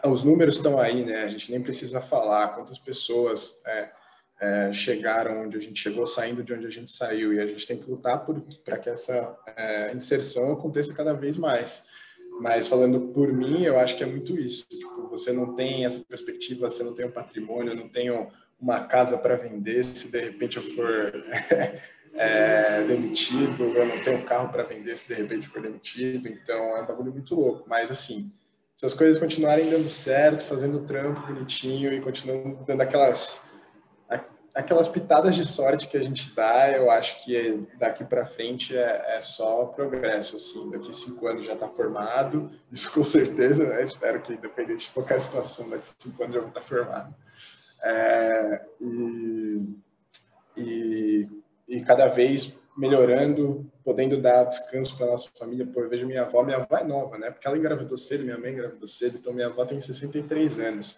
os 0.06 0.22
números 0.24 0.56
estão 0.56 0.78
aí, 0.78 1.06
né? 1.06 1.24
A 1.24 1.30
gente 1.30 1.50
nem 1.50 1.62
precisa 1.62 2.02
falar 2.02 2.50
quantas 2.50 2.78
pessoas 2.78 3.60
é, 3.66 3.92
é, 4.42 4.74
chegaram 4.74 5.44
onde 5.44 5.58
a 5.58 5.62
gente 5.62 5.80
chegou, 5.82 6.06
saindo 6.06 6.44
de 6.44 6.54
onde 6.54 6.68
a 6.68 6.70
gente 6.70 6.92
saiu, 6.92 7.34
e 7.34 7.40
a 7.40 7.48
gente 7.48 7.66
tem 7.66 7.78
que 7.78 7.90
lutar 7.90 8.26
para 8.66 8.78
que 8.78 8.90
essa 8.90 9.36
é, 9.56 9.94
inserção 9.96 10.52
aconteça 10.52 10.94
cada 10.94 11.14
vez 11.14 11.38
mais. 11.38 11.84
Mas 12.42 12.68
falando 12.68 13.00
por 13.14 13.32
mim, 13.32 13.64
eu 13.64 13.80
acho 13.80 13.96
que 13.96 14.04
é 14.04 14.08
muito 14.08 14.38
isso. 14.38 14.66
Tipo, 14.68 15.08
você 15.08 15.32
não 15.32 15.56
tem 15.56 15.86
essa 15.86 16.02
perspectiva, 16.04 16.70
você 16.70 16.84
não 16.84 16.94
tem 16.94 17.06
um 17.06 17.12
patrimônio, 17.12 17.74
não 17.74 17.88
tem 17.88 18.10
uma 18.62 18.86
casa 18.86 19.18
para 19.18 19.36
vender. 19.36 19.84
Se 19.84 20.08
de 20.10 20.20
repente 20.20 20.58
eu 20.58 20.64
for 20.64 21.14
é, 22.14 22.84
demitido, 22.84 23.64
eu 23.64 23.86
não 23.86 24.00
tenho 24.00 24.24
carro 24.24 24.50
para 24.50 24.64
vender. 24.64 24.98
Se 24.98 25.08
de 25.08 25.16
repente 25.16 25.48
for 25.48 25.62
demitido, 25.62 26.28
então 26.28 26.78
é 26.78 26.82
um 26.82 26.86
bagulho 26.86 27.12
muito 27.12 27.34
louco. 27.34 27.64
Mas 27.68 27.90
assim, 27.90 28.32
se 28.78 28.86
as 28.86 28.94
coisas 28.94 29.20
continuarem 29.20 29.70
dando 29.70 29.90
certo, 29.90 30.44
fazendo 30.44 30.86
trampo 30.86 31.26
bonitinho 31.28 31.92
e 31.92 32.02
continuando 32.02 32.64
dando 32.66 32.82
aquelas 32.82 33.42
aquelas 34.54 34.88
pitadas 34.88 35.36
de 35.36 35.46
sorte 35.46 35.88
que 35.88 35.98
a 35.98 36.04
gente 36.04 36.34
dá, 36.36 36.70
eu 36.72 36.92
acho 36.92 37.24
que 37.24 37.66
daqui 37.78 38.04
para 38.04 38.26
frente 38.26 38.76
é, 38.76 39.16
é, 39.16 39.22
só 39.22 39.66
progresso, 39.66 40.36
assim, 40.36 40.70
daqui 40.70 40.94
cinco 40.94 41.28
anos 41.28 41.46
já 41.46 41.54
está 41.54 41.68
formado, 41.68 42.52
isso 42.72 42.92
com 42.92 43.04
certeza, 43.04 43.64
né? 43.66 43.84
espero 43.84 44.22
que 44.22 44.34
independente 44.34 44.88
de 44.88 44.94
qualquer 44.94 45.20
situação, 45.22 45.70
daqui 45.70 45.88
cinco 46.00 46.24
anos 46.24 46.36
já 46.36 46.42
vou 46.42 46.50
estar 46.50 46.62
tá 46.62 46.66
formado. 46.66 47.16
É, 47.84 48.62
e, 48.80 49.76
e, 50.56 51.30
e, 51.68 51.82
cada 51.82 52.08
vez 52.08 52.54
melhorando, 52.78 53.70
podendo 53.84 54.22
dar 54.22 54.44
descanso 54.46 54.96
para 54.96 55.08
nossa 55.08 55.30
família. 55.38 55.66
Pô, 55.66 55.82
eu 55.82 55.90
vejo 55.90 56.06
minha 56.06 56.22
avó, 56.22 56.44
minha 56.44 56.58
avó 56.58 56.78
é 56.78 56.84
nova, 56.84 57.18
né? 57.18 57.32
Porque 57.32 57.48
ela 57.48 57.58
engravidou 57.58 57.98
cedo, 57.98 58.24
minha 58.24 58.38
mãe 58.38 58.54
engravidou 58.54 58.88
cedo, 58.88 59.18
então 59.18 59.34
minha 59.34 59.48
avó 59.48 59.66
tem 59.66 59.80
63 59.80 60.60
anos. 60.60 60.98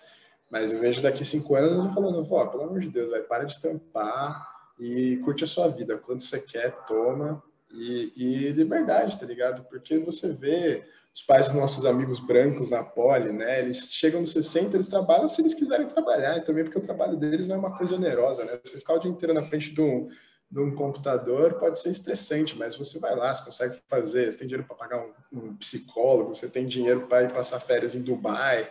Mas 0.49 0.71
eu 0.71 0.79
vejo 0.79 1.01
daqui 1.01 1.25
cinco 1.25 1.55
anos 1.55 1.85
eu 1.85 1.91
falando, 1.91 2.23
vó, 2.23 2.45
pelo 2.45 2.63
amor 2.63 2.79
de 2.79 2.89
Deus, 2.89 3.09
vai, 3.09 3.21
para 3.21 3.45
de 3.45 3.59
tampar 3.59 4.47
e 4.79 5.17
curte 5.23 5.43
a 5.43 5.47
sua 5.47 5.67
vida. 5.67 5.97
Quando 5.97 6.21
você 6.21 6.39
quer, 6.39 6.71
toma. 6.85 7.41
E, 7.71 8.13
e 8.15 8.49
liberdade, 8.51 9.19
tá 9.19 9.25
ligado? 9.25 9.63
Porque 9.63 9.97
você 9.97 10.31
vê 10.31 10.83
os 11.13 11.21
pais 11.21 11.45
dos 11.45 11.55
nossos 11.55 11.85
amigos 11.85 12.19
brancos 12.19 12.71
na 12.71 12.83
poli, 12.83 13.31
né? 13.31 13.59
Eles 13.59 13.93
chegam 13.93 14.21
nos 14.21 14.31
60, 14.31 14.75
eles 14.75 14.87
trabalham 14.87 15.29
se 15.29 15.41
eles 15.41 15.53
quiserem 15.53 15.87
trabalhar, 15.87 16.37
e 16.37 16.41
também 16.41 16.63
porque 16.63 16.79
o 16.79 16.81
trabalho 16.81 17.15
deles 17.15 17.47
não 17.47 17.55
é 17.55 17.59
uma 17.59 17.77
coisa 17.77 17.95
onerosa, 17.95 18.43
né? 18.43 18.59
Você 18.63 18.79
ficar 18.79 18.95
o 18.95 18.99
dia 18.99 19.11
inteiro 19.11 19.33
na 19.33 19.43
frente 19.43 19.71
de 19.71 19.79
um, 19.79 20.09
de 20.49 20.59
um 20.59 20.73
computador 20.73 21.53
pode 21.55 21.77
ser 21.79 21.89
estressante, 21.89 22.57
mas 22.57 22.75
você 22.75 22.97
vai 22.97 23.15
lá, 23.15 23.31
você 23.31 23.45
consegue 23.45 23.77
fazer, 23.87 24.31
você 24.31 24.39
tem 24.39 24.47
dinheiro 24.47 24.67
para 24.67 24.75
pagar 24.75 25.05
um, 25.05 25.13
um, 25.31 25.55
psicólogo, 25.55 26.35
você 26.35 26.49
tem 26.49 26.65
dinheiro 26.65 27.05
para 27.07 27.23
ir 27.23 27.31
passar 27.31 27.59
férias 27.59 27.93
em 27.93 28.01
Dubai, 28.01 28.67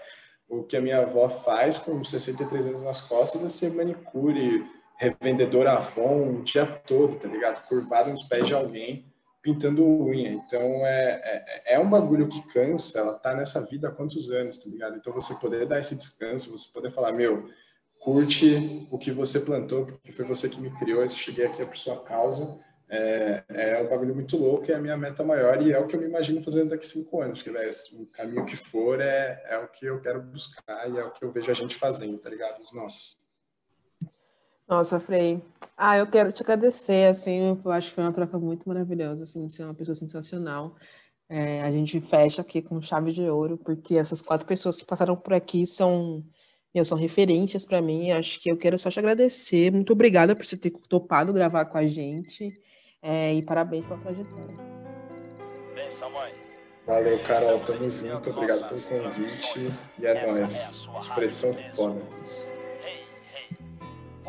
o 0.48 0.64
que 0.64 0.76
a 0.76 0.80
minha 0.80 0.98
avó 0.98 1.28
faz 1.28 1.78
com 1.78 2.02
63 2.04 2.66
anos 2.66 2.82
nas 2.82 3.00
costas 3.00 3.42
é 3.44 3.48
ser 3.48 3.72
manicure, 3.72 4.64
revendedora 4.96 5.72
Avon 5.72 6.40
o 6.40 6.42
dia 6.42 6.66
todo, 6.66 7.16
tá 7.16 7.28
ligado? 7.28 7.66
Curvada 7.66 8.10
nos 8.10 8.24
pés 8.24 8.46
de 8.46 8.54
alguém, 8.54 9.11
pintando 9.42 9.84
unha. 9.84 10.30
Então, 10.30 10.86
é, 10.86 11.20
é, 11.66 11.74
é 11.74 11.78
um 11.80 11.90
bagulho 11.90 12.28
que 12.28 12.40
cansa, 12.52 13.00
ela 13.00 13.14
tá 13.14 13.34
nessa 13.34 13.60
vida 13.60 13.88
há 13.88 13.90
quantos 13.90 14.30
anos, 14.30 14.56
tá 14.56 14.70
ligado? 14.70 14.96
Então, 14.96 15.12
você 15.12 15.34
poder 15.34 15.66
dar 15.66 15.80
esse 15.80 15.94
descanso, 15.96 16.56
você 16.56 16.68
poder 16.72 16.92
falar, 16.92 17.12
meu, 17.12 17.50
curte 17.98 18.86
o 18.90 18.98
que 18.98 19.10
você 19.10 19.40
plantou, 19.40 19.86
porque 19.86 20.12
foi 20.12 20.24
você 20.24 20.48
que 20.48 20.60
me 20.60 20.70
criou, 20.78 21.02
eu 21.02 21.08
cheguei 21.08 21.46
aqui 21.46 21.64
por 21.64 21.76
sua 21.76 22.02
causa, 22.02 22.58
é, 22.88 23.42
é 23.48 23.82
um 23.82 23.88
bagulho 23.88 24.14
muito 24.14 24.36
louco, 24.36 24.70
é 24.70 24.74
a 24.74 24.78
minha 24.78 24.98
meta 24.98 25.24
maior 25.24 25.62
e 25.62 25.72
é 25.72 25.78
o 25.78 25.86
que 25.86 25.96
eu 25.96 26.00
me 26.00 26.06
imagino 26.06 26.42
fazendo 26.42 26.68
daqui 26.70 26.86
cinco 26.86 27.22
anos. 27.22 27.42
Que, 27.42 27.50
véio, 27.50 27.70
o 27.94 28.06
caminho 28.06 28.44
que 28.44 28.54
for 28.54 29.00
é, 29.00 29.42
é 29.48 29.56
o 29.56 29.66
que 29.68 29.86
eu 29.86 29.98
quero 29.98 30.20
buscar 30.20 30.90
e 30.90 30.98
é 30.98 31.02
o 31.02 31.10
que 31.10 31.24
eu 31.24 31.32
vejo 31.32 31.50
a 31.50 31.54
gente 31.54 31.74
fazendo, 31.74 32.18
tá 32.18 32.28
ligado? 32.28 32.60
Os 32.60 32.70
nossos. 32.72 33.16
Nossa, 34.72 34.98
Frei. 34.98 35.38
Ah, 35.76 35.98
eu 35.98 36.06
quero 36.06 36.32
te 36.32 36.42
agradecer, 36.42 37.06
assim, 37.06 37.60
eu 37.62 37.70
acho 37.72 37.90
que 37.90 37.94
foi 37.94 38.04
uma 38.04 38.12
troca 38.12 38.38
muito 38.38 38.66
maravilhosa, 38.66 39.24
assim, 39.24 39.46
de 39.46 39.52
ser 39.52 39.64
uma 39.64 39.74
pessoa 39.74 39.94
sensacional. 39.94 40.74
É, 41.28 41.60
a 41.60 41.70
gente 41.70 42.00
fecha 42.00 42.40
aqui 42.40 42.62
com 42.62 42.80
chave 42.80 43.12
de 43.12 43.20
ouro, 43.20 43.58
porque 43.58 43.98
essas 43.98 44.22
quatro 44.22 44.46
pessoas 44.46 44.78
que 44.78 44.86
passaram 44.86 45.14
por 45.14 45.34
aqui 45.34 45.66
são, 45.66 46.24
meu, 46.74 46.86
são 46.86 46.96
referências 46.96 47.66
para 47.66 47.82
mim. 47.82 48.12
Acho 48.12 48.40
que 48.40 48.50
eu 48.50 48.56
quero 48.56 48.78
só 48.78 48.88
te 48.88 48.98
agradecer. 48.98 49.70
Muito 49.70 49.92
obrigada 49.92 50.34
por 50.34 50.46
você 50.46 50.56
ter 50.56 50.70
topado 50.88 51.34
gravar 51.34 51.66
com 51.66 51.76
a 51.76 51.86
gente. 51.86 52.58
É, 53.02 53.34
e 53.34 53.42
parabéns 53.42 53.84
pela 53.84 54.00
trajetória. 54.00 54.56
Benção, 55.74 56.10
mãe. 56.12 56.32
Valeu, 56.86 57.22
Carol. 57.24 57.60
Tamo 57.60 57.90
junto. 57.90 58.30
Obrigado 58.30 58.70
pelo 58.70 58.80
convite. 58.80 59.70
E 59.98 60.06
é 60.06 60.26
nóis. 60.26 60.88
Expressão 60.98 61.52
foda. 61.76 62.00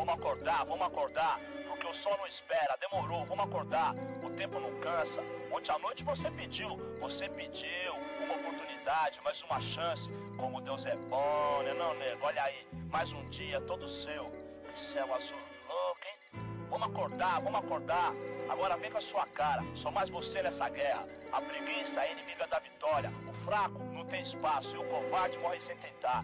Vamos 0.04 0.20
acordar, 0.20 0.66
vamos 0.66 0.86
acordar. 0.86 1.40
Porque 1.66 1.86
o 1.86 1.94
sol 1.94 2.14
não 2.18 2.26
espera. 2.26 2.76
Demorou, 2.78 3.24
vamos 3.24 3.46
acordar. 3.46 3.94
O 4.22 4.28
tempo 4.36 4.60
não 4.60 4.78
cansa. 4.80 5.22
Ontem 5.50 5.72
à 5.72 5.78
noite 5.78 6.04
você 6.04 6.30
pediu. 6.30 6.76
Você 7.00 7.26
pediu 7.30 7.94
uma 8.20 8.34
oportunidade, 8.34 9.18
mais 9.22 9.40
uma 9.44 9.58
chance. 9.62 10.06
Como 10.36 10.60
Deus 10.60 10.84
é 10.84 10.94
bom, 10.94 11.62
né, 11.62 11.72
não, 11.72 11.94
nego? 11.94 12.26
Olha 12.26 12.42
aí. 12.42 12.66
Mais 12.90 13.10
um 13.14 13.30
dia 13.30 13.62
todo 13.62 13.88
seu. 13.88 14.30
Que 14.74 14.78
céu 14.92 15.14
azul 15.14 15.38
louco, 15.66 16.00
hein? 16.06 16.44
Vamos 16.68 16.86
acordar, 16.88 17.40
vamos 17.40 17.60
acordar. 17.60 18.12
Agora 18.50 18.76
vem 18.76 18.90
com 18.90 18.98
a 18.98 19.00
sua 19.00 19.26
cara. 19.28 19.62
Só 19.74 19.90
mais 19.90 20.10
você 20.10 20.42
nessa 20.42 20.68
guerra. 20.68 21.08
A 21.32 21.40
preguiça 21.40 22.04
é 22.04 22.12
inimiga 22.12 22.46
da 22.46 22.58
vitória. 22.58 23.10
O 23.26 23.32
fraco 23.46 23.78
não 23.84 24.04
tem 24.04 24.20
espaço 24.20 24.74
e 24.76 24.78
o 24.78 24.84
covarde 24.84 25.38
morre 25.38 25.62
sem 25.62 25.78
tentar. 25.78 26.22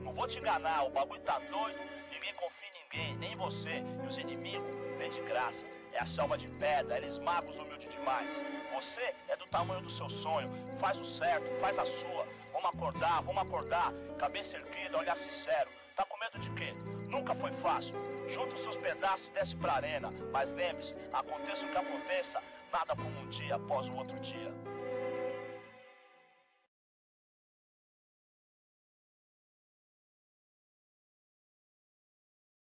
Não 0.00 0.12
vou 0.12 0.28
te 0.28 0.38
enganar, 0.38 0.84
o 0.84 0.90
bagulho 0.90 1.22
tá 1.22 1.38
doido. 1.38 1.93
Ninguém 2.94 3.16
nem 3.16 3.32
em 3.32 3.36
você. 3.36 3.82
E 4.02 4.06
os 4.06 4.16
inimigos 4.16 4.70
vêm 4.98 5.10
de 5.10 5.20
graça. 5.22 5.66
É 5.92 5.98
a 6.00 6.06
selva 6.06 6.38
de 6.38 6.48
pedra, 6.58 6.96
eles 6.96 7.18
magos 7.18 7.56
humildes 7.58 7.92
demais. 7.92 8.30
Você 8.72 9.14
é 9.28 9.36
do 9.36 9.46
tamanho 9.46 9.80
do 9.80 9.90
seu 9.90 10.08
sonho. 10.08 10.48
Faz 10.78 10.96
o 10.96 11.04
certo, 11.04 11.60
faz 11.60 11.76
a 11.78 11.84
sua. 11.84 12.26
Vamos 12.52 12.70
acordar, 12.72 13.22
vamos 13.22 13.42
acordar. 13.42 13.92
Cabeça 14.18 14.56
erguida, 14.56 14.98
olhar 14.98 15.16
sincero. 15.16 15.70
Tá 15.96 16.04
com 16.04 16.18
medo 16.18 16.38
de 16.38 16.50
quê? 16.50 16.72
Nunca 17.08 17.34
foi 17.34 17.52
fácil. 17.54 17.94
Junta 18.28 18.54
os 18.54 18.62
seus 18.62 18.76
pedaços 18.76 19.26
e 19.26 19.30
desce 19.30 19.56
pra 19.56 19.74
arena. 19.74 20.10
Mas 20.32 20.50
lembre-se, 20.52 20.94
aconteça 21.12 21.66
o 21.66 21.70
que 21.70 21.78
aconteça, 21.78 22.42
nada 22.72 22.94
como 22.94 23.20
um 23.20 23.28
dia 23.28 23.56
após 23.56 23.88
o 23.88 23.96
outro 23.96 24.18
dia. 24.20 24.52